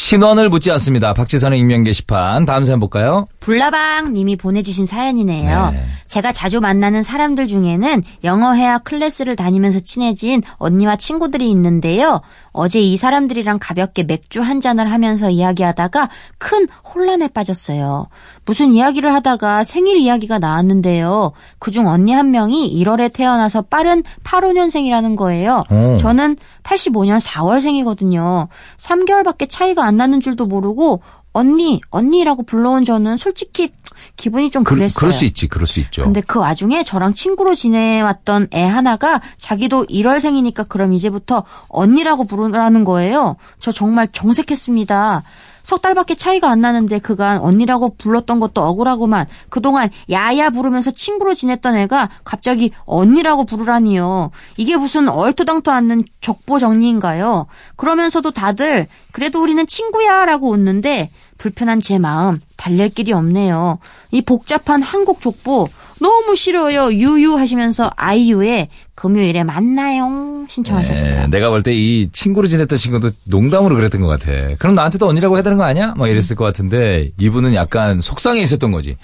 신원을 0.06 0.50
묻지 0.50 0.70
않습니다. 0.70 1.14
박지선의 1.14 1.58
익명 1.58 1.82
게시판. 1.82 2.46
다음 2.46 2.64
사연 2.64 2.78
볼까요? 2.78 3.26
불나방 3.40 4.12
님이 4.12 4.36
보내주신 4.36 4.86
사연이네요. 4.86 5.70
네. 5.72 5.84
제가 6.06 6.30
자주 6.30 6.60
만나는 6.60 7.02
사람들 7.02 7.48
중에는 7.48 8.04
영어 8.22 8.54
회화 8.54 8.78
클래스를 8.78 9.34
다니면서 9.34 9.80
친해진 9.80 10.44
언니와 10.58 10.94
친구들이 10.94 11.50
있는데요. 11.50 12.20
어제 12.52 12.78
이 12.80 12.96
사람들이랑 12.96 13.58
가볍게 13.60 14.04
맥주 14.04 14.42
한 14.42 14.60
잔을 14.60 14.92
하면서 14.92 15.28
이야기하다가 15.28 16.08
큰 16.38 16.68
혼란에 16.94 17.26
빠졌어요. 17.26 18.06
무슨 18.44 18.72
이야기를 18.72 19.12
하다가 19.12 19.64
생일 19.64 19.96
이야기가 19.96 20.38
나왔는데요. 20.38 21.32
그중 21.58 21.88
언니 21.88 22.12
한 22.12 22.30
명이 22.30 22.80
1월에 22.80 23.12
태어나서 23.12 23.62
빠른 23.62 24.04
85년생이라는 24.22 25.16
거예요. 25.16 25.64
오. 25.68 25.96
저는 25.96 26.36
85년 26.62 27.20
4월생이거든요. 27.20 28.46
3개월밖에 28.78 29.50
차이가 29.50 29.84
안 29.84 29.95
나는 29.96 30.20
줄도 30.20 30.46
모르고 30.46 31.02
언니, 31.32 31.80
언니라고 31.90 32.44
불러온 32.44 32.84
저는 32.86 33.16
솔직히 33.18 33.70
기분이 34.16 34.50
좀 34.50 34.64
그, 34.64 34.74
그랬어요. 34.74 34.96
그 34.98 35.04
럴 35.06 35.12
수 35.12 35.24
있지, 35.26 35.48
그럴 35.48 35.66
수 35.66 35.80
있죠. 35.80 36.02
근데 36.02 36.20
그 36.22 36.38
와중에 36.38 36.82
저랑 36.82 37.12
친구로 37.12 37.54
지내왔던 37.54 38.48
애 38.54 38.64
하나가 38.64 39.20
자기도 39.36 39.84
1월생이니까 39.86 40.68
그럼 40.68 40.92
이제부터 40.94 41.44
언니라고 41.68 42.24
부르라는 42.24 42.84
거예요. 42.84 43.36
저 43.58 43.70
정말 43.72 44.08
정색했습니다. 44.08 45.22
석 45.66 45.82
달밖에 45.82 46.14
차이가 46.14 46.48
안 46.48 46.60
나는데 46.60 47.00
그간 47.00 47.38
언니라고 47.38 47.96
불렀던 47.96 48.38
것도 48.38 48.62
억울하고만 48.62 49.26
그동안 49.48 49.90
야야 50.12 50.50
부르면서 50.50 50.92
친구로 50.92 51.34
지냈던 51.34 51.74
애가 51.74 52.08
갑자기 52.22 52.70
언니라고 52.84 53.44
부르라니요. 53.46 54.30
이게 54.58 54.76
무슨 54.76 55.08
얼토당토 55.08 55.72
않는 55.72 56.04
족보 56.20 56.60
정리인가요? 56.60 57.48
그러면서도 57.74 58.30
다들 58.30 58.86
그래도 59.10 59.42
우리는 59.42 59.66
친구야 59.66 60.24
라고 60.24 60.50
웃는데 60.50 61.10
불편한 61.38 61.80
제 61.80 61.98
마음 61.98 62.40
달랠 62.56 62.90
길이 62.90 63.12
없네요. 63.12 63.78
이 64.10 64.22
복잡한 64.22 64.82
한국 64.82 65.20
족보 65.20 65.68
너무 66.00 66.34
싫어요. 66.36 66.92
유유 66.92 67.36
하시면서 67.38 67.90
아이유의 67.96 68.68
금요일에 68.94 69.44
만나요 69.44 70.46
신청하셨어요. 70.48 71.20
네, 71.22 71.26
내가 71.28 71.50
볼 71.50 71.62
때 71.62 71.72
이 71.74 72.08
친구로 72.12 72.46
지냈던 72.48 72.78
친구도 72.78 73.10
농담으로 73.24 73.74
그랬던 73.76 74.00
것 74.00 74.06
같아. 74.06 74.32
그럼 74.58 74.74
나한테도 74.74 75.06
언니라고 75.06 75.36
해야 75.36 75.42
되는 75.42 75.58
거 75.58 75.64
아니야? 75.64 75.94
막 75.96 76.08
이랬을 76.08 76.36
것 76.36 76.44
같은데 76.44 77.10
이분은 77.18 77.54
약간 77.54 78.00
속상해 78.00 78.40
있었던 78.40 78.72
거지. 78.72 78.96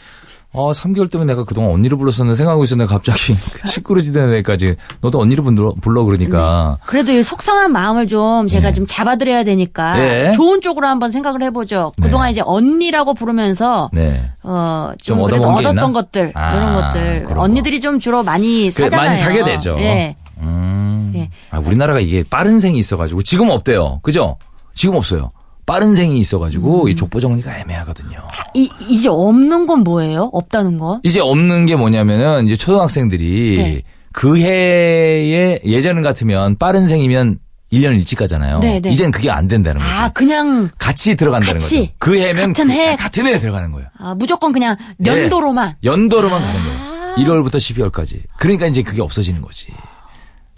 어, 0.55 0.71
3개월 0.73 1.11
동안 1.11 1.27
내가 1.27 1.45
그동안 1.45 1.71
언니를 1.71 1.97
불렀었는데 1.97 2.37
생각하고 2.37 2.65
있었는데 2.65 2.93
갑자기 2.93 3.35
그 3.55 3.65
친구로 3.65 4.01
지내는 4.01 4.35
애까지 4.37 4.77
너도 5.01 5.19
언니를 5.19 5.43
불러, 5.43 5.75
불러 5.81 6.05
그러니까. 6.05 6.77
그래도 6.85 7.13
이 7.13 7.23
속상한 7.23 7.73
마음을 7.73 8.07
좀 8.07 8.47
제가 8.49 8.69
네. 8.69 8.75
좀 8.75 8.87
잡아드려야 8.87 9.45
되니까 9.45 9.95
네. 9.97 10.33
좋은 10.33 10.61
쪽으로 10.61 10.87
한번 10.87 11.11
생각을 11.11 11.43
해보죠. 11.45 11.93
그동안 12.03 12.31
이제 12.31 12.43
언니라고 12.45 13.15
부르면서 13.15 13.89
네. 13.93 14.31
어, 14.43 14.93
좀 15.01 15.19
좀, 15.19 15.27
그래도 15.27 15.49
얻었던? 15.49 15.93
것들 15.93 16.33
아, 16.35 16.55
이런 16.55 16.75
것들 16.75 17.23
그런 17.25 17.37
거. 17.39 17.43
언니들이 17.43 17.81
좀 17.81 17.99
주로 17.99 18.23
많이 18.23 18.71
그 18.75 18.85
사잖아요. 18.85 19.09
많이 19.09 19.19
사게 19.19 19.45
되죠. 19.45 19.77
예. 19.79 20.17
음. 20.39 21.13
예. 21.15 21.31
아, 21.51 21.59
우리나라가 21.61 22.01
이게 22.01 22.23
빠른 22.29 22.61
생이 22.61 22.79
있어가지고 22.79 23.23
지금 23.23 23.49
없대요. 23.51 24.01
그죠? 24.03 24.37
지금 24.75 24.97
없어요. 24.97 25.31
빠른 25.73 25.95
생이 25.95 26.19
있어가지고 26.21 26.89
이 26.89 26.95
족보 26.95 27.19
정리가 27.19 27.61
애매하거든요. 27.61 28.19
이, 28.53 28.69
이제 28.91 29.09
없는 29.09 29.65
건 29.65 29.81
뭐예요? 29.85 30.29
없다는 30.35 30.79
건? 30.79 31.01
이제 31.03 31.19
없는 31.19 31.65
게 31.65 31.77
뭐냐면은 31.77 32.45
이제 32.45 32.57
초등학생들이 32.57 33.57
네. 33.57 33.83
그 34.13 34.37
해에 34.37 35.61
예전 35.65 36.03
같으면 36.03 36.59
빠른 36.59 36.87
생이면 36.87 37.39
1년 37.73 37.95
일찍 37.95 38.17
가잖아요. 38.19 38.59
네, 38.59 38.81
네. 38.81 38.91
이젠 38.91 39.11
그게 39.11 39.31
안 39.31 39.49
된다는 39.49 39.81
거죠. 39.81 39.91
아 39.95 40.11
그냥 40.11 40.69
같이 40.77 41.17
들어간다는 41.17 41.55
같이. 41.55 41.79
거죠. 41.79 41.93
그 41.99 42.19
해면 42.19 42.53
같은 42.53 42.67
그- 42.67 42.73
해, 42.75 42.95
같은 42.97 43.27
해에 43.27 43.39
들어가는 43.39 43.73
거예요. 43.73 43.89
아, 43.97 44.15
무조건 44.15 44.53
그냥 44.53 44.77
연도로만. 45.03 45.69
네. 45.69 45.77
연도로만 45.89 46.39
가는 46.43 46.61
거예요. 46.65 47.17
1월부터 47.17 47.55
12월까지. 47.55 48.19
그러니까 48.37 48.67
이제 48.67 48.83
그게 48.83 49.01
없어지는 49.01 49.41
거지. 49.41 49.69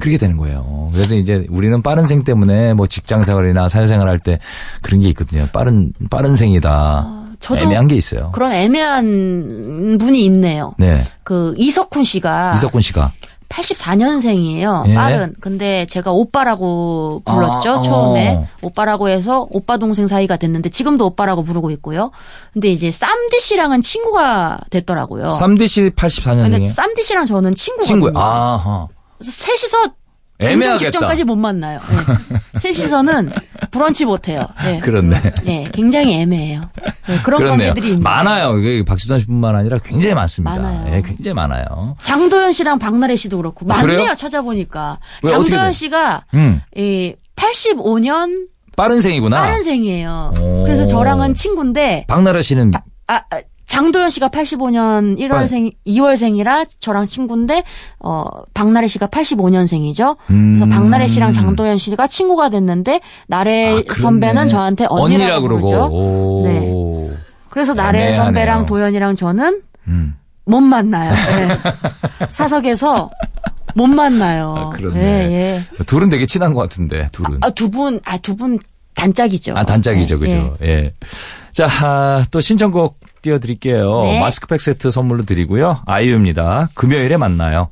그렇게 0.04 0.18
되는 0.18 0.36
거예요. 0.36 0.90
그래서 0.92 1.14
이제 1.14 1.46
우리는 1.48 1.80
빠른 1.80 2.06
생 2.06 2.24
때문에 2.24 2.74
뭐 2.74 2.86
직장 2.86 3.24
생활이나 3.24 3.70
사회생활 3.70 4.06
할 4.06 4.18
때 4.18 4.38
그런 4.82 5.00
게 5.00 5.08
있거든요. 5.08 5.46
빠른 5.50 5.92
빠른 6.10 6.36
생이다. 6.36 6.70
아, 6.70 7.34
애매한 7.56 7.88
게 7.88 7.94
있어요. 7.96 8.30
그런 8.32 8.52
애매한 8.52 9.96
분이 9.98 10.22
있네요. 10.26 10.74
네. 10.78 11.00
그 11.22 11.54
이석훈 11.56 12.04
씨가 12.04 12.54
이석훈 12.56 12.82
씨가 12.82 13.12
84년생이에요. 13.48 14.88
예. 14.88 14.94
빠른. 14.94 15.34
근데 15.40 15.86
제가 15.86 16.12
오빠라고 16.12 17.22
불렀죠. 17.24 17.70
아, 17.70 17.78
어. 17.78 17.82
처음에. 17.82 18.46
오빠라고 18.62 19.08
해서 19.08 19.46
오빠 19.50 19.76
동생 19.78 20.06
사이가 20.06 20.36
됐는데 20.36 20.68
지금도 20.70 21.06
오빠라고 21.06 21.42
부르고 21.44 21.70
있고요. 21.72 22.10
근데 22.52 22.68
이제 22.68 22.90
쌈디 22.90 23.40
씨랑은 23.40 23.82
친구가 23.82 24.60
됐더라고요. 24.70 25.32
쌈디 25.32 25.66
씨 25.66 25.80
근데 25.82 25.94
84년생이에요. 25.94 26.68
쌈디 26.68 27.02
씨랑 27.04 27.26
저는 27.26 27.52
친구거든요. 27.54 27.86
친구예요. 27.86 28.18
아하. 28.18 28.88
셋이서 29.30 29.94
애매하겠다. 30.38 30.90
직전까지 30.90 31.24
못 31.24 31.36
만나요. 31.36 31.78
네. 31.78 32.58
셋이서는 32.58 33.32
브런치 33.70 34.04
못 34.04 34.28
해요. 34.28 34.48
네. 34.64 34.80
그렇네. 34.80 35.20
네, 35.44 35.70
굉장히 35.72 36.20
애매해요. 36.20 36.62
네, 37.06 37.18
그런 37.22 37.40
그렇네요. 37.40 37.68
관계들이 37.68 37.92
있네요. 37.94 38.02
많아요. 38.02 38.58
이게 38.58 38.84
박지선 38.84 39.20
씨뿐만 39.20 39.54
아니라 39.54 39.78
굉장히 39.78 40.14
많습니다. 40.14 40.56
많아요. 40.60 40.96
예, 40.96 41.02
굉장히 41.02 41.34
많아요. 41.34 41.96
장도연 42.02 42.52
씨랑 42.52 42.78
박나래 42.80 43.14
씨도 43.16 43.36
그렇고 43.36 43.64
아? 43.72 43.76
많네요 43.76 44.14
찾아보니까 44.14 44.98
왜? 45.22 45.30
장도연 45.30 45.72
씨가 45.72 46.24
음. 46.34 46.60
이 46.76 47.14
85년 47.36 48.48
빠른 48.76 49.00
생이구나. 49.00 49.40
빠른 49.40 49.62
생이에요. 49.62 50.32
오. 50.40 50.62
그래서 50.64 50.86
저랑은 50.86 51.34
친구인데 51.34 52.06
박나래 52.08 52.42
씨는 52.42 52.72
아, 53.06 53.14
아, 53.30 53.40
장도연 53.66 54.10
씨가 54.10 54.28
85년 54.28 55.18
1월생, 55.18 55.72
2월생이라 55.86 56.66
저랑 56.80 57.06
친구인데, 57.06 57.62
어, 58.00 58.24
박나래 58.52 58.86
씨가 58.88 59.06
85년생이죠. 59.08 60.16
그래서 60.26 60.64
음. 60.64 60.68
박나래 60.70 61.06
씨랑 61.06 61.32
장도연 61.32 61.78
씨가 61.78 62.06
친구가 62.06 62.50
됐는데, 62.50 63.00
나래 63.26 63.78
아. 63.78 63.82
선배는 63.94 64.48
저한테 64.48 64.86
언니라고, 64.88 65.42
그러고. 65.48 65.60
부르죠. 65.62 65.88
오. 65.92 66.42
네. 66.46 67.16
그래서 67.48 67.72
나래 67.74 68.00
애매하네요. 68.00 68.24
선배랑 68.24 68.66
도연이랑 68.66 69.16
저는 69.16 69.62
음. 69.88 70.14
못 70.44 70.60
만나요. 70.60 71.10
네. 71.12 72.28
사석에서 72.32 73.10
못 73.74 73.86
만나요. 73.86 74.54
아, 74.56 74.70
그렇네. 74.70 75.00
예, 75.00 75.32
예. 75.32 75.84
둘은 75.84 76.08
되게 76.10 76.26
친한 76.26 76.52
것 76.52 76.60
같은데, 76.60 77.08
둘은. 77.12 77.38
아, 77.42 77.50
두 77.50 77.70
분, 77.70 78.00
아, 78.04 78.18
두 78.18 78.36
분 78.36 78.58
단짝이죠. 78.94 79.54
아, 79.56 79.64
단짝이죠, 79.64 80.14
예, 80.16 80.18
그죠? 80.18 80.56
예. 80.62 80.92
자, 81.52 81.66
아, 81.82 82.24
또 82.30 82.40
신청곡 82.40 82.98
띄워드릴게요. 83.24 84.02
네. 84.02 84.20
마스크팩 84.20 84.60
세트 84.60 84.90
선물로 84.90 85.24
드리고요. 85.24 85.80
아이유입니다. 85.86 86.68
금요일에 86.74 87.16
만나요. 87.16 87.70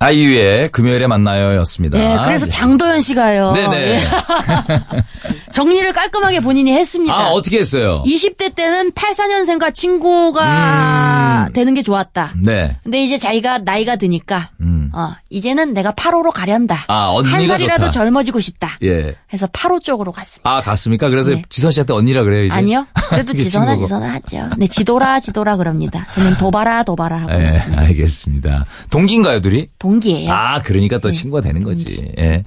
아이유의 0.00 0.68
금요일에 0.68 1.06
만나요였습니다. 1.08 1.98
예, 1.98 2.18
그래서 2.24 2.46
이제. 2.46 2.56
장도연 2.56 3.00
씨가요. 3.00 3.52
네네. 3.52 3.76
예. 3.76 4.00
정리를 5.52 5.92
깔끔하게 5.92 6.40
본인이 6.40 6.72
했습니다. 6.72 7.12
아, 7.14 7.28
어떻게 7.30 7.58
했어요? 7.58 8.04
20대 8.06 8.54
때는 8.54 8.92
84년생과 8.92 9.74
친구가 9.74 11.46
음. 11.48 11.52
되는 11.52 11.74
게 11.74 11.82
좋았다. 11.82 12.34
네. 12.44 12.76
근데 12.84 13.02
이제 13.04 13.18
자기가 13.18 13.58
나이가 13.58 13.96
드니까 13.96 14.50
음. 14.60 14.77
어, 14.92 15.12
이제는 15.30 15.74
내가 15.74 15.92
8호로 15.92 16.32
가련다. 16.32 16.84
아, 16.88 17.14
한 17.24 17.46
살이라도 17.46 17.84
좋다. 17.86 17.90
젊어지고 17.90 18.40
싶다. 18.40 18.78
예. 18.82 19.16
해서 19.32 19.46
8호 19.48 19.82
쪽으로 19.82 20.12
갔습니다. 20.12 20.50
아, 20.50 20.60
갔습니까? 20.60 21.08
그래서 21.08 21.30
네. 21.30 21.42
지선 21.48 21.70
씨한테 21.72 21.92
언니라 21.92 22.22
그래요, 22.24 22.44
이제? 22.44 22.54
아니요. 22.54 22.86
그래도 23.10 23.32
지선아. 23.36 23.76
지선아 23.76 24.14
하죠. 24.14 24.48
네, 24.56 24.66
지도라 24.66 25.20
지도라 25.20 25.56
그럽니다. 25.56 26.06
저는 26.12 26.36
도바라 26.36 26.82
도바라 26.84 27.16
하고 27.22 27.32
예, 27.32 27.62
알겠습니다. 27.76 28.64
동기인가요, 28.90 29.40
둘이? 29.40 29.68
동기예요. 29.78 30.32
아, 30.32 30.62
그러니까 30.62 30.96
네. 30.96 31.00
또 31.00 31.10
친구가 31.10 31.42
되는 31.42 31.62
거지. 31.62 32.12
예. 32.18 32.44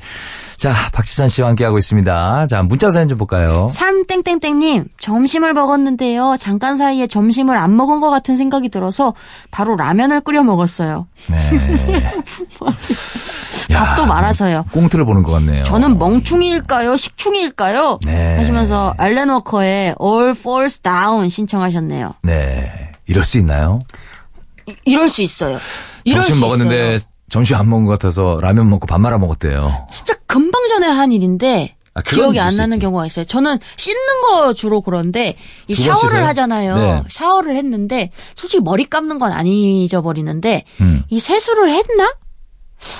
자, 0.57 0.73
박지선 0.93 1.27
씨와 1.29 1.49
함께하고 1.49 1.79
있습니다. 1.79 2.45
자, 2.47 2.61
문자 2.61 2.91
사연 2.91 3.07
좀 3.07 3.17
볼까요? 3.17 3.67
삼땡땡땡님 3.71 4.85
점심을 4.99 5.53
먹었는데요. 5.53 6.35
잠깐 6.39 6.77
사이에 6.77 7.07
점심을 7.07 7.57
안 7.57 7.75
먹은 7.75 7.99
것 7.99 8.11
같은 8.11 8.37
생각이 8.37 8.69
들어서 8.69 9.15
바로 9.49 9.75
라면을 9.75 10.21
끓여 10.21 10.43
먹었어요. 10.43 11.07
네. 11.29 12.11
야, 13.71 13.79
밥도 13.85 14.05
말아서요. 14.05 14.65
꽁트를 14.71 15.05
보는 15.05 15.23
것 15.23 15.31
같네요. 15.31 15.63
저는 15.63 15.97
멍충이일까요? 15.97 16.97
식충이일까요? 16.97 17.99
네. 18.05 18.37
하시면서 18.37 18.93
알렌 18.97 19.29
워커의 19.29 19.95
All 20.01 20.31
Falls 20.31 20.79
Down 20.79 21.29
신청하셨네요. 21.29 22.15
네. 22.23 22.91
이럴 23.07 23.23
수 23.23 23.37
있나요? 23.37 23.79
이- 24.67 24.75
이럴 24.85 25.09
수 25.09 25.21
있어요. 25.21 25.57
이럴 26.03 26.21
점심 26.23 26.35
수 26.35 26.41
먹었는데 26.41 26.95
있어요. 26.95 27.09
점심 27.29 27.55
안 27.57 27.69
먹은 27.69 27.85
것 27.85 27.91
같아서 27.93 28.39
라면 28.41 28.69
먹고 28.69 28.87
밥 28.87 28.99
말아 28.99 29.17
먹었대요. 29.17 29.87
진짜 29.91 30.13
금방 30.27 30.67
전에 30.67 30.87
한 30.87 31.11
일인데 31.11 31.75
아, 31.93 32.01
기억이 32.01 32.39
안수 32.39 32.57
나는 32.57 32.77
있지. 32.77 32.85
경우가 32.85 33.05
있어요. 33.05 33.25
저는 33.25 33.59
씻는 33.75 34.21
거 34.21 34.53
주로 34.53 34.79
그런데 34.81 35.35
이 35.67 35.75
샤워를 35.75 36.09
씻어요? 36.09 36.25
하잖아요. 36.27 36.75
네. 36.77 37.03
샤워를 37.09 37.57
했는데 37.57 38.11
솔직히 38.35 38.61
머리 38.63 38.89
감는 38.89 39.17
건 39.19 39.31
안 39.33 39.45
잊어버리는데 39.45 40.63
음. 40.79 41.03
이 41.09 41.19
세수를 41.19 41.71
했나? 41.71 42.13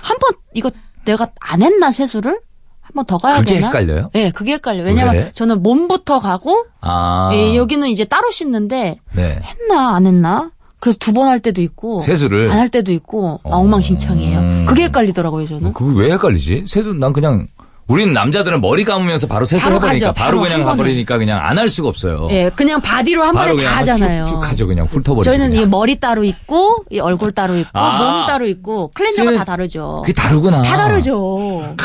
한 0.02 0.18
번 0.20 0.32
이거 0.54 0.72
내가 1.06 1.28
안 1.40 1.62
했나 1.62 1.92
세수를? 1.92 2.40
한 2.82 2.92
번 2.96 3.06
더 3.06 3.18
가야 3.18 3.40
그게 3.40 3.56
되나? 3.56 3.68
헷갈려요? 3.68 4.10
네, 4.14 4.32
그게 4.32 4.54
헷갈려요. 4.54 4.84
왜냐면 4.86 5.16
왜? 5.16 5.32
저는 5.34 5.62
몸부터 5.64 6.20
가고 6.20 6.66
아. 6.82 7.30
예, 7.34 7.56
여기는 7.56 7.88
이제 7.90 8.04
따로 8.06 8.30
씻는데 8.32 9.00
네. 9.14 9.40
했나 9.44 9.96
안 9.96 10.06
했나? 10.08 10.52
그래서 10.80 10.98
두 11.00 11.14
번 11.14 11.28
할 11.28 11.40
때도 11.40 11.62
있고 11.62 12.02
세수를? 12.02 12.52
안 12.52 12.58
할 12.60 12.70
때도 12.70 12.92
있고 12.92 13.22
막 13.22 13.40
어. 13.44 13.58
엉망진창이에요. 13.60 14.40
음. 14.40 14.66
그게 14.68 14.84
헷갈리더라고요 14.86 15.48
저는. 15.48 15.74
그거 15.74 15.92
왜 15.94 16.12
헷갈리지? 16.12 16.64
세수 16.68 16.94
난 16.94 17.14
그냥 17.14 17.48
우리는 17.88 18.14
남자들은 18.14 18.62
머리 18.62 18.86
감으면서 18.86 19.28
바로 19.28 19.46
세수를 19.46 19.76
해버리니까 19.76 20.08
가죠. 20.08 20.18
바로, 20.18 20.38
바로 20.40 20.50
그냥. 20.50 20.64
가버리니까 20.66 21.18
그냥 21.18 21.40
안 21.46 21.58
할 21.58 21.70
수가 21.70 21.90
없어요. 21.90 22.30
예, 22.32 22.50
그냥 22.56 22.82
바디로 22.82 23.22
한 23.24 23.34
번에 23.36 23.56
다 23.64 23.78
하잖아요. 23.78 24.26
쭉 24.28 24.36
쭉 24.42 24.50
하죠 24.50 24.68
그냥 24.68 24.86
훑어버리죠. 24.90 25.30
저희는. 25.30 25.56
이 25.56 25.66
머리 25.66 26.00
따로 26.00 26.24
있고 26.24 26.86
이 26.90 27.00
얼굴 27.00 27.32
따로 27.32 27.58
있고 27.58 27.70
아. 27.78 27.98
몸 27.98 28.28
따로 28.28 28.46
있고 28.48 28.92
클렌저가 28.94 29.34
다 29.34 29.44
다르죠. 29.44 30.04
그게 30.06 30.14
다르구나. 30.14 30.62
다 30.62 30.78
다르죠. 30.78 31.76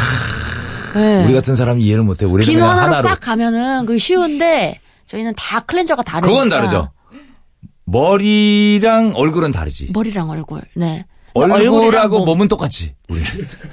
예. 0.97 1.25
우리 1.25 1.35
같은 1.35 1.57
사람이 1.57 1.83
이해를 1.83 2.05
못해. 2.05 2.25
우리는 2.25 2.51
비누 2.51 2.63
하나로 2.65 2.95
하나로. 2.95 3.09
싹 3.09 3.21
가면은 3.21 3.85
그게 3.87 3.99
쉬운데 3.99 4.79
저희는 5.07 5.35
다 5.37 5.61
클렌저가 5.61 6.03
다르니까. 6.03 6.29
그건 6.29 6.49
다르죠. 6.49 6.91
머리랑 7.85 9.13
얼굴은 9.15 9.51
다르지. 9.53 9.91
머리랑 9.93 10.31
얼굴. 10.31 10.63
네. 10.75 11.05
얼굴하고 11.37 12.19
몸. 12.19 12.27
몸은 12.27 12.49
똑같지. 12.49 12.95
우리. 13.09 13.21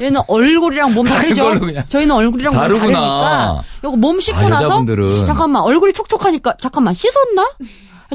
얘는 0.02 0.22
얼굴이랑 0.28 0.94
몸 0.94 1.06
다르죠. 1.06 1.52
저희는 1.90 2.16
얼굴이랑 2.16 2.54
몸 2.54 2.62
다르구나. 2.62 2.92
다르니까. 2.92 3.64
이거 3.84 3.96
몸 3.96 4.20
씻고 4.20 4.38
아, 4.38 4.50
나서 4.50 4.66
여자분들은. 4.66 5.26
잠깐만 5.26 5.62
얼굴이 5.64 5.94
촉촉하니까 5.94 6.56
잠깐만 6.60 6.94
씻었나? 6.94 7.50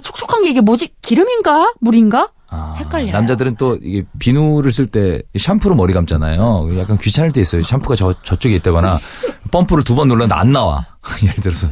촉촉한 0.03 0.43
게 0.45 0.51
이게 0.51 0.61
뭐지? 0.61 0.91
기름인가? 1.03 1.73
물인가? 1.81 2.31
아, 2.51 2.77
헷갈려요. 2.79 3.13
남자들은 3.13 3.57
또 3.57 3.79
이게 3.83 4.05
비누를 4.19 4.71
쓸 4.73 4.87
때 4.87 5.21
샴푸로 5.39 5.75
머리 5.75 5.93
감잖아요. 5.93 6.79
약간 6.79 6.97
귀찮을 6.99 7.33
때 7.33 7.41
있어요. 7.43 7.63
샴푸가 7.63 7.95
저, 7.97 8.15
저쪽에 8.23 8.55
있다거나 8.57 8.99
펌프를 9.51 9.85
두 9.85 9.95
번 9.95 10.09
눌렀는데 10.09 10.35
안 10.35 10.53
나와. 10.53 10.87
예를 11.23 11.35
들어서. 11.43 11.69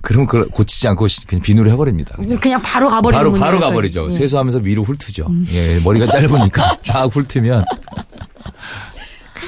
그러면 0.00 0.26
그걸 0.26 0.48
고치지 0.48 0.88
않고 0.88 1.06
그냥 1.26 1.42
비누를 1.42 1.70
해버립니다. 1.72 2.16
그냥. 2.16 2.38
그냥 2.38 2.62
바로 2.62 2.88
가버리는 2.88 3.24
바로. 3.24 3.38
바로 3.38 3.60
가버리죠. 3.60 4.06
예. 4.08 4.10
세수하면서 4.10 4.60
위로 4.60 4.82
훑으죠. 4.82 5.26
예, 5.52 5.78
머리가 5.84 6.06
짧으니까 6.06 6.78
쫙 6.84 7.06
훑으면. 7.06 7.64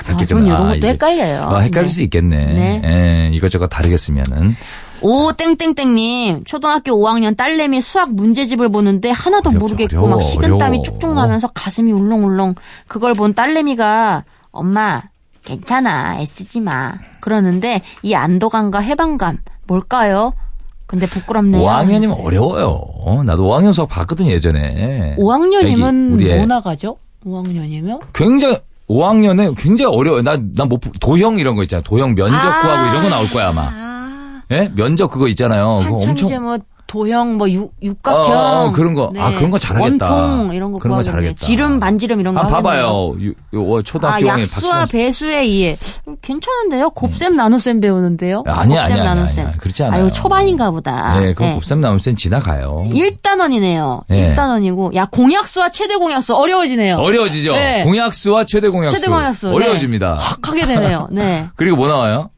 아, 0.07 0.17
전 0.25 0.47
이런 0.47 0.63
것도 0.65 0.75
이게- 0.77 0.89
헷갈려요. 0.89 1.43
아, 1.43 1.59
헷갈릴 1.61 1.89
네. 1.89 1.95
수 1.95 2.03
있겠네. 2.03 2.37
네. 2.53 2.83
예, 2.85 3.31
이것저것 3.35 3.67
다르게 3.69 3.97
쓰면은. 3.97 4.55
오 5.01 5.33
땡땡땡님 5.33 6.43
초등학교 6.45 6.91
5학년 6.93 7.37
딸내미 7.37 7.81
수학 7.81 8.13
문제집을 8.15 8.69
보는데 8.69 9.11
하나도 9.11 9.51
어렵죠, 9.51 9.59
모르겠고 9.65 9.97
어려워, 9.97 10.09
막 10.17 10.21
식은땀이 10.23 10.79
어려워. 10.79 10.83
쭉쭉 10.83 11.15
나면서 11.15 11.47
가슴이 11.55 11.93
울렁울렁 11.93 12.57
그걸 12.89 13.15
본 13.15 13.33
딸내미가 13.33 14.25
엄마 14.51 15.03
괜찮아 15.45 16.19
애쓰지 16.21 16.61
마 16.61 16.95
그러는데 17.21 17.83
이 18.03 18.15
안도감과 18.17 18.81
해방감 18.81 19.39
뭘까요? 19.69 20.33
근데 20.87 21.07
부끄럽네요. 21.07 21.63
5학년이면 21.63 22.05
하셨어요. 22.09 22.25
어려워요. 22.25 22.67
어, 22.71 23.23
나도 23.23 23.45
5학년 23.45 23.73
수학 23.75 23.89
봤거든, 23.91 24.27
예전에. 24.27 25.17
5학년이면 25.19 25.67
애기, 25.67 26.15
우리 26.15 26.31
애. 26.33 26.37
뭐 26.39 26.47
나가죠? 26.47 26.97
5학년이면? 27.27 28.01
굉장히 28.15 28.57
5학년에 28.89 29.55
굉장히 29.59 29.95
어려워요. 29.95 30.23
나나뭐 30.23 30.79
도형 30.99 31.39
이런 31.39 31.57
거 31.57 31.63
있잖아. 31.63 31.83
도형 31.83 32.15
면적 32.15 32.41
구하고 32.41 32.91
이런 32.91 33.03
거 33.03 33.09
나올 33.11 33.29
거야 33.29 33.49
아마. 33.51 33.69
아, 33.71 34.43
예? 34.51 34.73
면적 34.75 35.11
그거 35.11 35.29
있잖아요. 35.29 35.83
그거 35.85 35.97
엄청 35.97 36.27
이제 36.27 36.39
뭐 36.39 36.57
도형 36.89 37.37
뭐 37.37 37.49
육, 37.51 37.73
육각형 37.83 38.23
네. 38.23 38.35
어, 38.35 38.65
어, 38.65 38.73
그런 38.73 38.95
거. 38.95 39.13
아, 39.19 39.31
그런 39.37 39.51
거 39.51 39.59
잘하겠다. 39.59 40.11
원통 40.11 40.55
이런 40.55 40.73
거 40.73 40.79
그런 40.79 40.97
거. 40.97 41.03
잘하겠다. 41.03 41.35
지름 41.37 41.79
반지름 41.79 42.19
이런 42.19 42.35
거 42.35 42.41
아, 42.41 42.45
하겠네요. 42.45 42.63
봐봐요. 42.63 43.17
요, 43.23 43.33
요 43.55 43.79
아, 43.79 43.83
초등학교에 43.83 44.27
약수와 44.27 44.87
배수의 44.87 45.55
이해. 45.55 45.77
음, 46.09 46.17
괜찮은데요? 46.23 46.91
곱셈 46.91 47.37
나눗셈 47.37 47.81
배우는데요? 47.81 48.43
아니야, 48.47 48.83
곱셈 48.83 48.97
아니야, 48.97 49.11
아니야, 49.11 49.15
나눗셈. 49.15 49.47
아니야. 49.47 49.59
그렇지 49.59 49.85
않아요. 49.85 50.03
아유, 50.05 50.13
초반인가 50.13 50.71
보다. 50.71 51.21
네, 51.21 51.35
그거 51.35 51.55
곱셈 51.57 51.83
나눗셈 51.83 52.17
지나가요. 52.17 52.85
1단원이네요. 52.91 54.05
네. 54.09 54.35
1단원이고. 54.35 54.95
야, 54.95 55.05
공약수와 55.07 55.69
최대 55.69 55.97
공약수 55.97 56.35
어려워지네요. 56.35 56.97
어려워지죠. 56.97 57.53
네. 57.53 57.85
공약수와 57.85 58.45
최대 58.47 58.71
공약수. 58.71 58.97
최대 58.97 59.09
공약수. 59.09 59.51
어려워집니다. 59.51 60.17
네. 60.19 60.25
확 60.25 60.49
하게 60.49 60.67
되네요. 60.67 61.09
네. 61.13 61.49
그리고 61.57 61.77
뭐 61.77 61.87
나와요? 61.89 62.31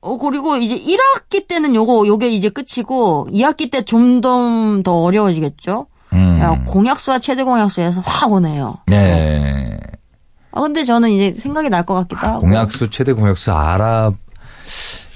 어, 0.00 0.16
그리고 0.18 0.56
이제 0.56 0.78
1학기 0.78 1.46
때는 1.48 1.74
요거, 1.74 2.06
요게 2.06 2.28
이제 2.30 2.48
끝이고, 2.50 3.28
2학기 3.32 3.70
때 3.70 3.82
좀 3.82 4.20
더 4.20 4.80
더 4.84 5.02
어려워지겠죠? 5.02 5.86
음. 6.12 6.38
야, 6.40 6.64
공약수와 6.66 7.18
최대 7.18 7.42
공약수에서 7.42 8.00
확 8.04 8.32
오네요. 8.32 8.78
네. 8.86 9.76
아, 10.52 10.60
근데 10.62 10.84
저는 10.84 11.10
이제 11.10 11.38
생각이 11.38 11.68
날 11.68 11.84
것 11.84 11.94
같기도 11.94 12.26
하고. 12.26 12.40
공약수, 12.40 12.90
최대 12.90 13.12
공약수 13.12 13.52
알아. 13.52 14.12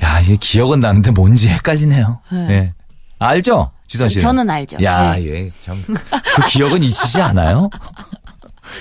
야, 0.02 0.20
이게 0.20 0.36
기억은 0.36 0.80
나는데 0.80 1.10
뭔지 1.12 1.48
헷갈리네요. 1.48 2.20
네. 2.32 2.46
예. 2.50 2.74
알죠? 3.18 3.70
지선 3.86 4.08
씨. 4.08 4.20
저는 4.20 4.48
알죠. 4.50 4.78
야, 4.82 5.14
네. 5.14 5.24
예, 5.26 5.48
참. 5.60 5.80
그 5.86 6.46
기억은 6.48 6.82
잊히지 6.82 7.20
않아요? 7.22 7.70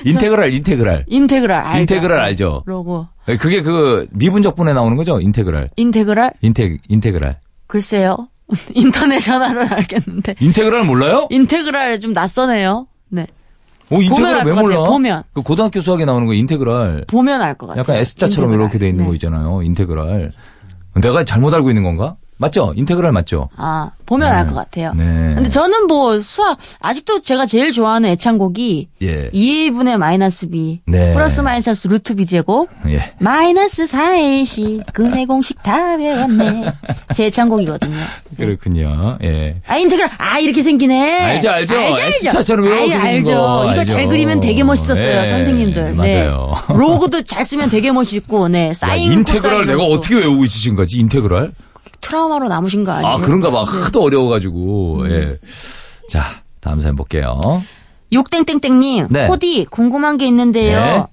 인테그랄, 0.05 0.53
인테그랄. 0.53 1.05
인테그랄 1.07 1.61
알죠. 1.61 1.79
인테그랄 1.81 2.19
알죠? 2.19 2.61
그러고 2.65 3.07
예, 3.27 3.37
그게 3.37 3.61
그 3.61 4.07
미분적분에 4.11 4.73
나오는 4.73 4.97
거죠? 4.97 5.19
인테그랄. 5.21 5.69
인테그랄 5.75 6.33
인테, 6.41 6.77
인테그랄. 6.87 7.39
글쎄요. 7.67 8.27
인터내셔널을 8.73 9.73
알겠는데 9.73 10.35
인테그랄 10.39 10.83
몰라요? 10.83 11.27
인테그랄 11.29 11.99
좀 11.99 12.11
낯서네요. 12.13 12.87
네. 13.09 13.23
어, 13.89 13.95
보면 13.95 14.03
인테그랄 14.05 14.33
알 14.39 14.45
것 14.45 14.55
같아요. 14.63 14.77
몰라? 14.79 14.89
보면. 14.89 15.23
그 15.33 15.41
고등학교 15.41 15.81
수학에 15.81 16.05
나오는 16.05 16.25
거 16.27 16.33
인테그랄. 16.33 17.05
보면 17.07 17.41
알 17.41 17.55
것 17.55 17.67
같아요. 17.67 17.79
약간 17.81 17.95
S자처럼 17.97 18.49
인테그랄. 18.51 18.61
이렇게 18.65 18.77
돼 18.79 18.89
있는 18.89 19.03
네. 19.03 19.07
거 19.09 19.13
있잖아요. 19.15 19.61
인테그랄. 19.63 20.31
내가 21.01 21.23
잘못 21.23 21.53
알고 21.53 21.69
있는 21.69 21.83
건가? 21.83 22.15
맞죠? 22.41 22.73
인테그랄 22.75 23.11
맞죠? 23.11 23.49
아, 23.55 23.91
보면 24.07 24.27
알 24.31 24.39
것 24.39 24.55
같아요. 24.55 24.93
네. 24.95 25.03
근데 25.35 25.49
저는 25.49 25.85
뭐 25.85 26.19
수학 26.19 26.57
아직도 26.79 27.21
제가 27.21 27.45
제일 27.45 27.71
좋아하는 27.71 28.09
애창곡이 28.09 28.87
예. 29.03 29.29
2분의 29.29 29.97
마이너스 29.97 30.49
B 30.49 30.81
네. 30.87 31.13
플러스 31.13 31.39
마이너스 31.41 31.87
루트 31.87 32.15
B 32.15 32.25
제곱 32.25 32.67
예. 32.87 33.13
마이너스 33.19 33.85
4AC 33.85 34.91
근의 34.91 35.27
공식 35.27 35.61
다 35.61 35.97
배웠네. 35.97 36.73
제 37.13 37.25
애창곡이거든요. 37.25 37.95
그렇군요. 38.35 39.19
예. 39.23 39.61
아 39.67 39.77
인테그랄 39.77 40.09
아 40.17 40.39
이렇게 40.39 40.63
생기네. 40.63 41.19
알죠, 41.19 41.49
알죠. 41.51 41.77
알죠, 41.77 42.01
알죠. 42.01 42.53
이렇게 42.53 42.73
아이, 42.73 42.89
생긴 42.89 43.07
알죠. 43.07 43.31
거 43.31 43.61
이거 43.69 43.79
알죠. 43.81 43.93
잘 43.93 44.07
그리면 44.07 44.39
되게 44.39 44.63
멋있었어요, 44.63 45.21
예, 45.21 45.29
선생님들. 45.29 45.93
맞아요. 45.93 46.55
네. 46.69 46.73
로고도 46.75 47.21
잘 47.21 47.43
쓰면 47.43 47.69
되게 47.69 47.91
멋있고, 47.91 48.47
네. 48.47 48.69
야, 48.69 48.73
사인 48.73 49.11
인테그랄 49.11 49.61
코사인 49.61 49.67
내가. 49.67 49.83
어떻게 49.83 50.15
외우고 50.15 50.43
있으신 50.45 50.75
거지? 50.75 50.97
인테그랄? 50.97 51.51
트라우마로 52.01 52.47
남으신 52.47 52.83
거 52.83 52.91
아니에요? 52.91 53.13
아, 53.13 53.17
그런가 53.19 53.51
봐. 53.51 53.63
네. 53.65 53.81
하도 53.83 54.03
어려워가지고. 54.03 55.09
예. 55.09 55.37
자, 56.09 56.41
다음 56.59 56.79
사연 56.81 56.95
볼게요. 56.95 57.39
육땡땡땡님, 58.11 59.07
네. 59.09 59.27
코디 59.27 59.65
궁금한 59.71 60.17
게 60.17 60.25
있는데요. 60.27 60.77
네. 60.79 61.05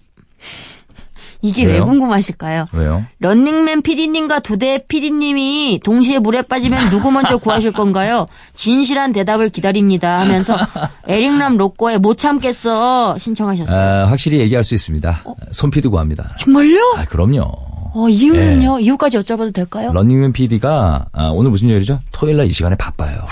이게 1.41 1.64
왜 1.64 1.74
왜요? 1.74 1.86
궁금하실까요? 1.86 2.66
왜요? 2.72 3.05
런닝맨 3.20 3.82
PD님과 3.82 4.41
두대 4.41 4.84
PD님이 4.89 5.80
동시에 5.84 6.18
물에 6.18 6.43
빠지면 6.43 6.91
누구 6.91 7.12
먼저 7.12 7.39
구하실 7.39 7.72
건가요? 7.72 8.26
진실한 8.55 9.12
대답을 9.12 9.51
기다립니다 9.51 10.18
하면서 10.18 10.57
에릭남 11.07 11.57
로꼬의 11.57 12.01
못 12.01 12.18
참겠어 12.18 13.18
신청하셨어요. 13.18 14.05
아, 14.07 14.11
확실히 14.11 14.41
얘기할 14.41 14.64
수 14.64 14.74
있습니다. 14.74 15.24
손피드 15.53 15.91
구합니다. 15.91 16.34
정말요? 16.41 16.95
아, 16.97 17.05
그럼요. 17.05 17.68
어, 17.95 18.09
이유는요? 18.09 18.80
이유까지 18.80 19.18
여쭤봐도 19.18 19.53
될까요? 19.53 19.93
런닝맨 19.93 20.32
PD가 20.32 21.07
아, 21.12 21.28
오늘 21.28 21.51
무슨 21.51 21.70
요일이죠? 21.70 22.01
토요일 22.12 22.36
날 22.36 22.47
이 22.47 22.51
시간에 22.53 22.76
바빠요. 22.76 23.26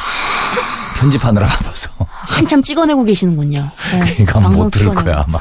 편집하느라 0.98 1.46
바빠서. 1.46 1.90
한참 2.09 2.62
찍어내고 2.62 3.04
계시는군요. 3.04 3.68
네, 3.92 4.24
그러니까 4.24 4.40
못 4.48 4.70
들을 4.70 4.90
찍어내고. 4.90 5.04
거야, 5.04 5.24
아마. 5.26 5.38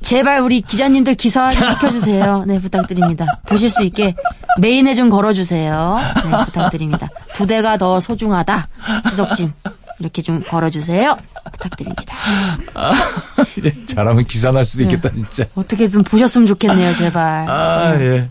제발 0.00 0.40
우리 0.40 0.60
기자님들 0.60 1.14
기사 1.16 1.52
좀 1.52 1.68
시켜주세요. 1.70 2.44
네, 2.46 2.60
부탁드립니다. 2.60 3.40
보실 3.46 3.68
수 3.70 3.82
있게 3.82 4.14
메인에 4.60 4.94
좀 4.94 5.10
걸어주세요. 5.10 5.98
네, 6.30 6.44
부탁드립니다. 6.44 7.08
두 7.34 7.46
대가 7.46 7.76
더 7.76 7.98
소중하다. 8.00 8.68
지석진. 9.10 9.52
이렇게 9.98 10.22
좀 10.22 10.42
걸어주세요. 10.42 11.16
부탁드립니다. 11.52 12.14
잘하면 13.86 14.24
기사 14.24 14.50
날 14.50 14.64
수도 14.64 14.82
있겠다, 14.84 15.10
진짜. 15.10 15.44
어떻게 15.54 15.88
좀 15.88 16.02
보셨으면 16.02 16.46
좋겠네요, 16.46 16.94
제발. 16.94 17.48
아, 17.48 17.96
예. 18.00 18.28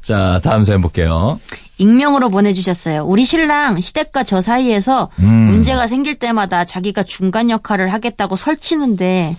자, 0.00 0.40
다음 0.42 0.62
사연 0.62 0.80
볼게요. 0.80 1.38
익명으로 1.78 2.30
보내주셨어요. 2.30 3.04
우리 3.04 3.24
신랑 3.24 3.80
시댁과 3.80 4.24
저 4.24 4.40
사이에서 4.40 5.10
음. 5.18 5.46
문제가 5.46 5.86
생길 5.86 6.14
때마다 6.16 6.64
자기가 6.64 7.02
중간 7.02 7.50
역할을 7.50 7.92
하겠다고 7.92 8.36
설치는데 8.36 9.36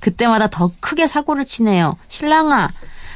그때마다 0.00 0.48
더 0.48 0.72
크게 0.80 1.06
사고를 1.06 1.44
치네요. 1.44 1.96
신랑아, 2.08 2.70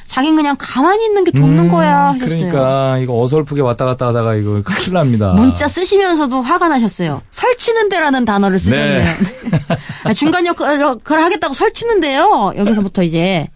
자긴 0.06 0.36
그냥 0.36 0.56
가만히 0.58 1.04
있는 1.06 1.24
게 1.24 1.32
좋는 1.32 1.68
거야 1.68 2.08
하셨어요. 2.14 2.50
그러니까 2.50 2.98
이거 2.98 3.20
어설프게 3.20 3.60
왔다 3.62 3.84
갔다 3.84 4.06
하다가 4.08 4.34
이거 4.36 4.62
큰일 4.62 4.92
납니다. 4.94 5.32
문자 5.32 5.68
쓰시면서도 5.68 6.42
화가 6.42 6.68
나셨어요. 6.68 7.22
설치는데라는 7.30 8.24
단어를 8.24 8.58
쓰셨네요. 8.58 8.98
네. 9.04 9.16
아, 10.04 10.12
중간 10.12 10.46
역할, 10.46 10.80
역할을 10.80 11.24
하겠다고 11.24 11.54
설치는데요. 11.54 12.52
여기서부터 12.56 13.02
이제. 13.02 13.48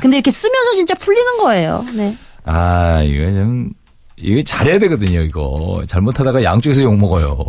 근데 0.00 0.16
이렇게 0.16 0.30
쓰면서 0.30 0.74
진짜 0.74 0.94
풀리는 0.94 1.38
거예요. 1.38 1.84
네. 1.94 2.14
아, 2.44 3.02
이거 3.02 3.30
좀 3.32 3.70
이거 4.16 4.42
잘해야 4.44 4.78
되거든요, 4.78 5.20
이거. 5.20 5.82
잘못하다가 5.86 6.42
양쪽에서 6.42 6.82
욕 6.82 6.96
먹어요. 6.98 7.44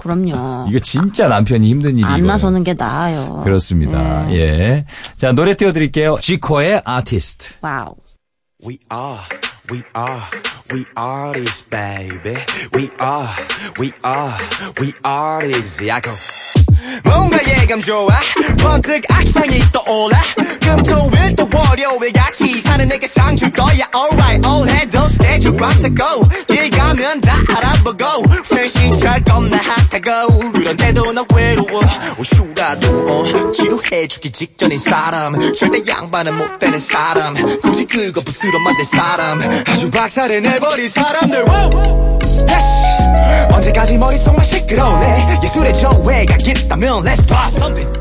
그럼요. 0.00 0.66
이거 0.68 0.78
진짜 0.80 1.28
남편이 1.28 1.68
힘든 1.68 1.92
일이에요. 1.92 2.06
안 2.06 2.26
나서는 2.26 2.64
게 2.64 2.74
나아요. 2.74 3.42
그렇습니다. 3.44 4.26
네. 4.26 4.34
예. 4.34 4.84
자, 5.16 5.32
노래 5.32 5.54
띄워드릴게요. 5.54 6.16
지코의 6.20 6.82
아티스트. 6.84 7.54
와우. 7.60 7.94
We 8.66 8.78
are, 8.92 9.18
we 9.72 9.82
are, 9.96 10.22
we 10.72 10.84
artist 10.98 11.64
baby. 11.70 12.36
We 12.74 12.90
are, 13.00 13.28
we 13.80 13.92
are, 14.04 14.32
we 14.80 14.92
artist. 15.06 15.86
야, 15.86 15.98
go. 16.00 16.10
뭔가 17.04 17.38
예감 17.46 17.80
좋아? 17.80 18.08
번뜩 18.62 19.02
악상이 19.08 19.58
떠올라? 19.72 20.20
금토일 20.60 21.36
또 21.36 21.48
월요일 21.52 22.12
같이 22.12 22.60
사는 22.60 22.86
내게 22.88 23.06
상 23.06 23.36
줄 23.36 23.50
거야. 23.52 23.88
Alright 23.94 24.46
올해도 24.48 25.08
스케줄 25.08 25.56
꽉 25.56 25.78
차고 25.78 26.28
길 26.48 26.70
가면 26.70 27.20
다 27.20 27.34
알아보고 27.56 28.22
프렌시철 28.48 29.24
겁나 29.24 29.56
핫하고. 29.56 30.52
그런데도 30.52 31.12
나 31.12 31.24
외로워. 31.34 31.80
오슈라도 32.18 32.88
어, 33.08 33.52
지루해주기 33.52 34.30
직전인 34.32 34.78
사람. 34.78 35.34
절대 35.54 35.82
양반은 35.90 36.36
못 36.36 36.58
되는 36.58 36.78
사람. 36.78 37.34
굳이 37.60 37.84
긁어 37.86 38.20
부스러 38.22 38.58
만든 38.60 38.84
사람. 38.84 39.40
아주 39.66 39.90
박살을 39.90 40.42
내버린 40.42 40.88
사람들. 40.88 41.44
Yes. 42.48 43.50
언제까지 43.52 43.98
머릿속만 43.98 44.44
시끄러울래? 44.44 45.38
예술의 45.42 45.74
조회가 45.74 46.36
있다면 46.70 47.02
Let's 47.02 47.26
do 47.26 47.36
something 47.56 48.00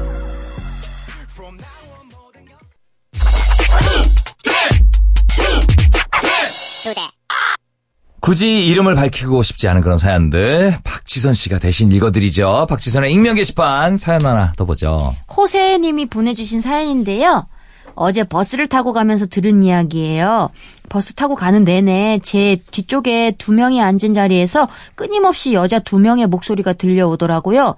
굳이 8.22 8.68
이름을 8.68 8.94
밝히고 8.94 9.42
싶지 9.42 9.68
않은 9.70 9.82
그런 9.82 9.98
사연들 9.98 10.78
박지선 10.84 11.34
씨가 11.34 11.58
대신 11.58 11.92
읽어드리죠. 11.92 12.68
박지선의 12.70 13.12
익명 13.12 13.36
게시판 13.36 13.98
사연 13.98 14.24
하나 14.24 14.54
더 14.56 14.66
보죠. 14.66 15.16
호세님이 15.36 16.06
보내주신 16.08 16.62
사연인데요. 16.62 17.48
어제 17.96 18.24
버스를 18.24 18.68
타고 18.68 18.94
가면서 18.94 19.26
들은 19.26 19.64
이야기예요. 19.64 20.52
버스 20.90 21.14
타고 21.14 21.36
가는 21.36 21.64
내내 21.64 22.20
제 22.22 22.58
뒤쪽에 22.72 23.34
두 23.38 23.52
명이 23.52 23.82
앉은 23.82 24.14
자리에서 24.14 24.68
끊임없이 24.96 25.54
여자 25.54 25.80
두 25.80 25.98
명의 25.98 26.28
목소리가 26.28 26.74
들려오더라고요. 26.74 27.76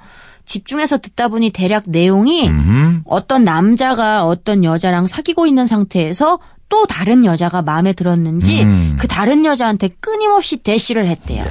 집중해서 0.51 0.97
듣다 0.97 1.29
보니 1.29 1.51
대략 1.51 1.83
내용이 1.87 2.47
음. 2.49 3.01
어떤 3.05 3.43
남자가 3.45 4.25
어떤 4.25 4.63
여자랑 4.65 5.07
사귀고 5.07 5.47
있는 5.47 5.65
상태에서 5.65 6.39
또 6.67 6.85
다른 6.85 7.23
여자가 7.25 7.61
마음에 7.61 7.93
들었는지 7.93 8.63
음. 8.63 8.97
그 8.99 9.07
다른 9.07 9.45
여자한테 9.45 9.89
끊임없이 10.01 10.57
대시를 10.57 11.07
했대요. 11.07 11.45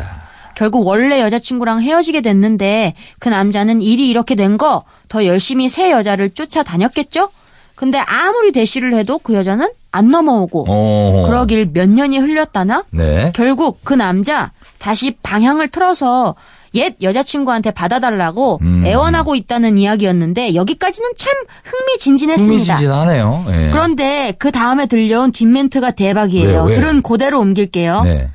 결국 0.54 0.86
원래 0.86 1.20
여자친구랑 1.20 1.80
헤어지게 1.82 2.20
됐는데 2.20 2.94
그 3.18 3.28
남자는 3.30 3.80
일이 3.80 4.08
이렇게 4.10 4.34
된 4.34 4.56
거 4.58 4.84
더 5.08 5.24
열심히 5.24 5.68
새 5.68 5.90
여자를 5.90 6.30
쫓아다녔겠죠? 6.30 7.30
근데 7.74 7.98
아무리 7.98 8.52
대시를 8.52 8.94
해도 8.94 9.18
그 9.18 9.34
여자는 9.34 9.68
안 9.90 10.10
넘어오고 10.10 10.66
어. 10.68 11.26
그러길 11.26 11.70
몇 11.72 11.88
년이 11.88 12.18
흘렸다나 12.18 12.84
네. 12.90 13.32
결국 13.34 13.80
그 13.82 13.94
남자 13.94 14.52
다시 14.78 15.16
방향을 15.22 15.68
틀어서 15.68 16.34
옛 16.74 16.94
여자친구한테 17.02 17.72
받아달라고 17.72 18.58
음. 18.62 18.84
애원하고 18.86 19.34
있다는 19.34 19.78
이야기였는데 19.78 20.54
여기까지는 20.54 21.10
참 21.16 21.32
흥미진진했습니다. 21.64 22.52
흥미진진하네요. 22.74 23.46
예. 23.48 23.70
그런데 23.70 24.34
그 24.38 24.50
다음에 24.52 24.86
들려온 24.86 25.32
뒷멘트가 25.32 25.92
대박이에요. 25.92 26.48
왜요? 26.48 26.64
왜? 26.64 26.72
들은 26.74 27.02
그대로 27.02 27.40
옮길게요. 27.40 28.02
네. 28.04 28.30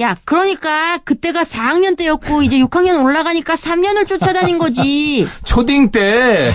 야, 0.00 0.16
그러니까 0.24 0.98
그때가 0.98 1.42
4학년 1.42 1.96
때였고 1.96 2.42
이제 2.42 2.58
6학년 2.58 3.04
올라가니까 3.04 3.54
3년을 3.54 4.06
쫓아다닌 4.08 4.58
거지. 4.58 5.26
초딩 5.44 5.90
때. 5.90 6.52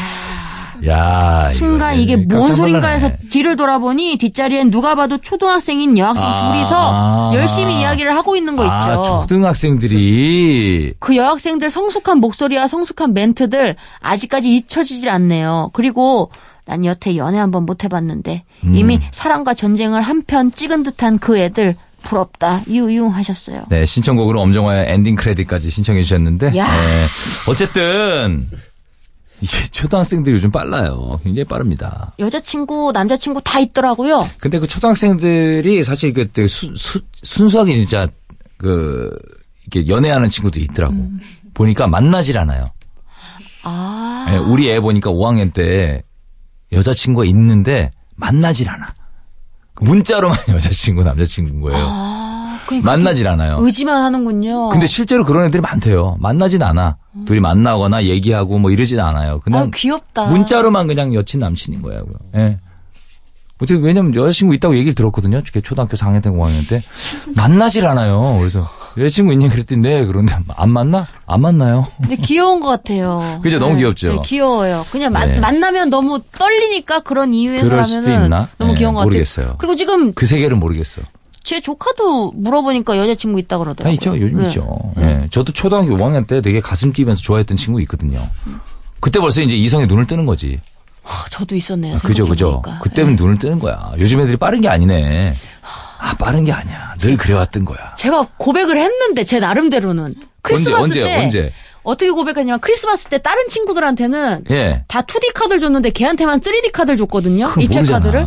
야, 0.88 1.50
순간 1.52 2.00
이게 2.00 2.16
뭔 2.16 2.54
소린가 2.56 2.88
해서. 2.90 3.12
뒤를 3.32 3.56
돌아보니 3.56 4.18
뒷자리엔 4.18 4.72
누가 4.72 4.96
봐도 4.96 5.18
초등학생인 5.18 5.98
여학생 5.98 6.26
아. 6.26 6.52
둘이서 6.52 7.32
열심히 7.36 7.80
이야기를 7.80 8.16
하고 8.16 8.36
있는 8.36 8.56
거 8.56 8.64
있죠. 8.64 8.74
아, 8.74 9.22
초등학생들이 9.22 10.94
그 11.00 11.16
여학생들 11.16 11.72
성숙한 11.72 12.20
목소리와 12.20 12.68
성숙한 12.68 13.14
멘트들 13.14 13.76
아직까지 14.00 14.54
잊혀지질 14.54 15.10
않네요. 15.10 15.72
그리고 15.74 16.32
난 16.66 16.86
여태 16.86 17.16
연애 17.16 17.38
한번 17.38 17.66
못 17.66 17.84
해봤는데 17.84 18.44
음. 18.64 18.76
이미 18.76 19.00
사랑과 19.12 19.54
전쟁을 19.54 20.02
한편 20.02 20.52
찍은 20.52 20.84
듯한 20.84 21.20
그 21.20 21.38
애들 21.38 21.76
부럽다 22.04 22.62
유유 22.68 23.08
하셨어요. 23.08 23.64
네, 23.70 23.86
신청곡으로 23.86 24.40
엄정화의 24.42 24.86
엔딩 24.90 25.16
크레딧까지 25.16 25.70
신청해 25.72 26.04
주셨는데 26.04 26.56
야. 26.58 26.72
네, 26.72 27.08
어쨌든 27.48 28.48
이제 29.42 29.68
초등학생들이 29.68 30.36
요즘 30.36 30.52
빨라요. 30.52 31.20
굉장히 31.24 31.44
빠릅니다. 31.44 32.14
여자친구 32.20 32.92
남자친구 32.94 33.42
다 33.44 33.60
있더라고요. 33.60 34.28
근데 34.40 34.60
그 34.60 34.68
초등학생들이 34.68 35.84
사실 35.84 36.14
그때 36.14 36.48
수, 36.48 36.74
수, 36.76 37.02
순수하게 37.24 37.74
진짜 37.74 38.08
그 38.58 39.18
이렇게 39.66 39.88
연애하는 39.90 40.30
친구도 40.30 40.60
있더라고. 40.60 40.96
음. 40.96 41.20
보니까 41.54 41.88
만나질 41.88 42.38
않아요. 42.38 42.64
아 43.64 44.28
예, 44.32 44.38
우리 44.38 44.70
애 44.70 44.80
보니까 44.80 45.10
5학년 45.12 45.54
때 45.54 46.04
여자친구가 46.72 47.26
있는데 47.26 47.92
만나질 48.16 48.70
않아. 48.70 48.94
문자로만 49.82 50.38
여자친구, 50.50 51.04
남자친구인 51.04 51.62
거예요. 51.62 51.78
아, 51.78 52.25
그러니까 52.66 52.92
만나질 52.92 53.28
않아요. 53.28 53.58
의지만 53.62 54.02
하는군요. 54.04 54.70
근데 54.70 54.88
실제로 54.88 55.24
그런 55.24 55.46
애들이 55.46 55.62
많대요. 55.62 56.18
만나진 56.20 56.62
않아. 56.64 56.98
둘이 57.26 57.40
만나거나 57.40 58.04
얘기하고 58.06 58.60
뭐 58.60 58.72
이러진 58.72 59.00
않아요. 59.00 59.40
그냥 59.40 59.64
아 59.64 59.68
귀엽다. 59.74 60.26
문자로만 60.28 60.88
그냥 60.88 61.14
여친 61.14 61.40
남친인 61.40 61.82
거예요. 61.82 62.04
예. 62.36 62.60
어떻게 63.58 63.80
왜냐면 63.80 64.14
여자친구 64.14 64.54
있다고 64.56 64.76
얘기를 64.76 64.94
들었거든요. 64.96 65.42
걔 65.54 65.62
초등학교 65.62 65.96
4학년 65.96 66.22
때 66.22 66.30
5학년 66.30 66.68
때 66.70 66.82
만나질 67.38 67.88
않아요. 67.88 68.36
그래서 68.38 68.68
여자친구 68.98 69.32
있니 69.32 69.48
그랬더니 69.48 69.82
네 69.82 70.06
그런데 70.06 70.36
안 70.58 70.70
만나? 70.72 71.08
안 71.26 71.40
만나요. 71.40 71.86
근데 72.02 72.18
귀여운 72.18 72.60
것 72.60 72.68
같아요. 72.68 73.40
그죠? 73.42 73.58
너무 73.58 73.78
귀엽죠? 73.78 74.10
네, 74.12 74.20
귀여워요. 74.26 74.84
그냥 74.92 75.14
마- 75.14 75.26
네. 75.26 75.40
만나면 75.40 75.90
너무 75.90 76.20
떨리니까 76.38 77.00
그런 77.00 77.34
이유에서 77.34 77.64
그럴 77.70 77.86
수도 77.86 78.12
있나? 78.12 78.50
너무 78.58 78.74
네, 78.74 78.80
귀여운 78.80 78.94
것 78.96 79.04
모르겠어요. 79.04 79.46
같아요. 79.46 79.58
그리고 79.58 79.76
지금 79.78 80.14
그 80.14 80.26
세계를 80.26 80.58
모르겠어. 80.58 81.02
제 81.46 81.62
조카도 81.62 82.32
물어보니까 82.36 82.98
여자친구 82.98 83.40
있다 83.40 83.56
아, 83.56 83.60
그러더라고요. 83.60 83.94
있죠. 83.94 84.20
요즘 84.20 84.40
네. 84.42 84.48
있죠. 84.48 84.80
예. 84.98 85.28
저도 85.32 85.54
초등학교 85.54 85.96
5학년 85.96 86.28
때 86.28 86.42
되게 86.42 86.60
가슴 86.60 86.92
뛰면서 86.92 87.22
좋아했던 87.22 87.56
친구 87.56 87.80
있거든요. 87.84 88.20
그때 89.00 89.20
벌써 89.20 89.42
이제 89.42 89.56
이성에 89.56 89.86
눈을 89.86 90.08
뜨는 90.08 90.26
거지. 90.26 90.60
아, 91.04 91.26
저도 91.30 91.56
있었네요. 91.56 91.98
그죠, 91.98 92.26
그죠. 92.26 92.46
생각해보니까. 92.64 92.80
그때는 92.84 93.16
눈을 93.16 93.38
뜨는 93.38 93.60
거야. 93.60 93.94
요즘 94.00 94.20
애들이 94.22 94.38
빠른 94.38 94.60
게 94.60 94.68
아니네. 94.70 95.36
아, 96.00 96.16
빠른 96.18 96.44
게 96.44 96.52
아니야. 96.52 96.96
늘 96.98 97.16
그래왔던 97.16 97.64
거야. 97.64 97.94
제가 97.96 98.28
고백을 98.38 98.78
했는데 98.78 99.24
제 99.24 99.40
나름대로는 99.40 100.16
크리스마스 100.42 100.84
언제, 100.84 101.04
때 101.04 101.24
언제? 101.24 101.54
어떻게 101.84 102.10
고백했냐면 102.10 102.60
크리스마스 102.60 103.08
때 103.08 103.20
다른 103.20 103.48
친구들한테는 103.50 104.46
예. 104.50 104.84
다 104.88 105.04
2D 105.04 105.34
카드를 105.36 105.60
줬는데 105.60 105.92
걔한테만 105.92 106.40
3D 106.40 106.72
카드를 106.72 106.98
줬거든요. 106.98 107.54
입체 107.60 107.76
모르잖아. 107.82 108.00
카드를. 108.00 108.26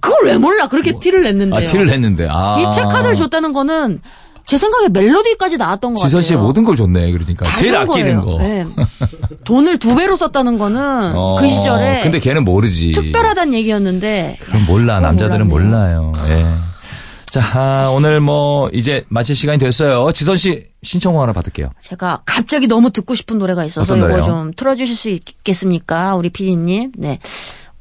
그걸 0.00 0.26
왜 0.26 0.36
몰라? 0.38 0.68
그렇게 0.68 0.98
티를 0.98 1.22
냈는데요. 1.24 1.60
아, 1.60 1.70
티를 1.70 1.86
냈는데. 1.86 2.28
아. 2.30 2.58
입체 2.60 2.82
카드를 2.82 3.14
줬다는 3.16 3.52
거는 3.52 4.00
제 4.46 4.58
생각에 4.58 4.88
멜로디까지 4.88 5.58
나왔던 5.58 5.94
것 5.94 6.00
지선 6.00 6.18
같아요. 6.20 6.22
씨의 6.26 6.38
모든 6.40 6.64
걸 6.64 6.74
줬네. 6.76 7.12
그러니까. 7.12 7.44
다 7.44 7.56
제일 7.56 7.72
준 7.72 7.82
아끼는 7.82 8.20
거예요. 8.22 8.24
거. 8.24 8.42
네. 8.42 8.66
돈을 9.44 9.78
두 9.78 9.94
배로 9.94 10.16
썼다는 10.16 10.58
거는 10.58 11.12
어, 11.14 11.36
그 11.38 11.48
시절에 11.48 12.00
근데 12.02 12.18
걔는 12.18 12.44
모르지. 12.44 12.92
특별하다는 12.92 13.54
얘기였는데 13.54 14.38
그럼 14.40 14.66
몰라. 14.66 14.98
남자들은. 15.00 15.46
몰라요. 15.48 16.12
예. 16.28 16.44
자, 17.30 17.40
아, 17.54 17.90
오늘 17.94 18.18
뭐, 18.18 18.68
이제 18.72 19.04
마칠 19.08 19.36
시간이 19.36 19.60
됐어요. 19.60 20.10
지선 20.10 20.36
씨 20.36 20.66
신청곡 20.82 21.22
하나 21.22 21.32
받을게요. 21.32 21.70
제가 21.80 22.22
갑자기 22.26 22.66
너무 22.66 22.90
듣고 22.90 23.14
싶은 23.14 23.38
노래가 23.38 23.64
있어서 23.64 23.96
이거? 23.96 24.20
좀 24.24 24.52
틀어주실 24.56 24.96
수 24.96 25.10
있겠습니까? 25.10 26.16
우리 26.16 26.30
피디님. 26.30 26.90
네. 26.96 27.20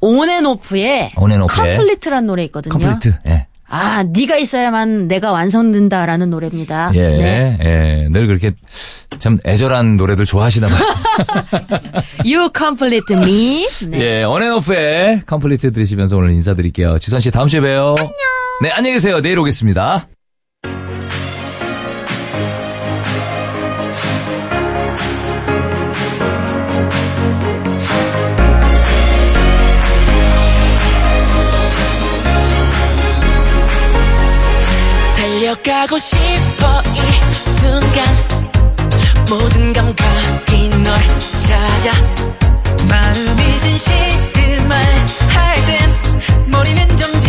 온앤오프의 0.02 1.12
온앤오프의 1.18 1.76
Complete란 1.78 2.26
노래 2.26 2.44
있거든요. 2.46 2.72
Complete. 2.74 3.14
예. 3.28 3.48
아, 3.72 4.04
네가 4.04 4.38
있어야만 4.38 5.08
내가 5.08 5.32
완성된다라는 5.32 6.32
노래입니다. 6.32 6.92
예, 6.96 7.02
네. 7.02 7.58
예. 7.62 8.08
늘 8.10 8.26
그렇게 8.26 8.52
참 9.20 9.38
애절한 9.46 9.96
노래들 9.98 10.26
좋아하시나 10.26 10.68
봐요. 10.68 10.80
You 12.26 12.50
complete 12.56 13.16
me. 13.16 13.68
네. 13.90 14.00
예, 14.00 14.24
온앤오프의 14.24 15.22
Complete 15.28 15.72
들으시면서 15.72 16.18
오늘 16.18 16.32
인사드릴게요. 16.32 16.98
지선 17.00 17.20
씨 17.20 17.30
다음 17.30 17.48
주에 17.48 17.60
봬요. 17.62 17.96
안녕. 17.98 18.12
네, 18.64 18.72
안녕히 18.72 18.96
계세요. 18.96 19.22
내일 19.22 19.38
오겠습니다. 19.40 20.08
기억하고 35.64 35.98
싶어 35.98 36.82
이 36.94 37.34
순간. 37.34 38.06
모든 39.30 39.74
감각이 39.74 40.70
널 40.70 41.20
찾아. 41.20 41.92
마음이 42.90 43.60
진실을 43.62 44.32
그 44.34 44.40
말할 44.68 45.66
땐 45.66 46.48
머리는 46.48 46.98
정지. 46.98 47.29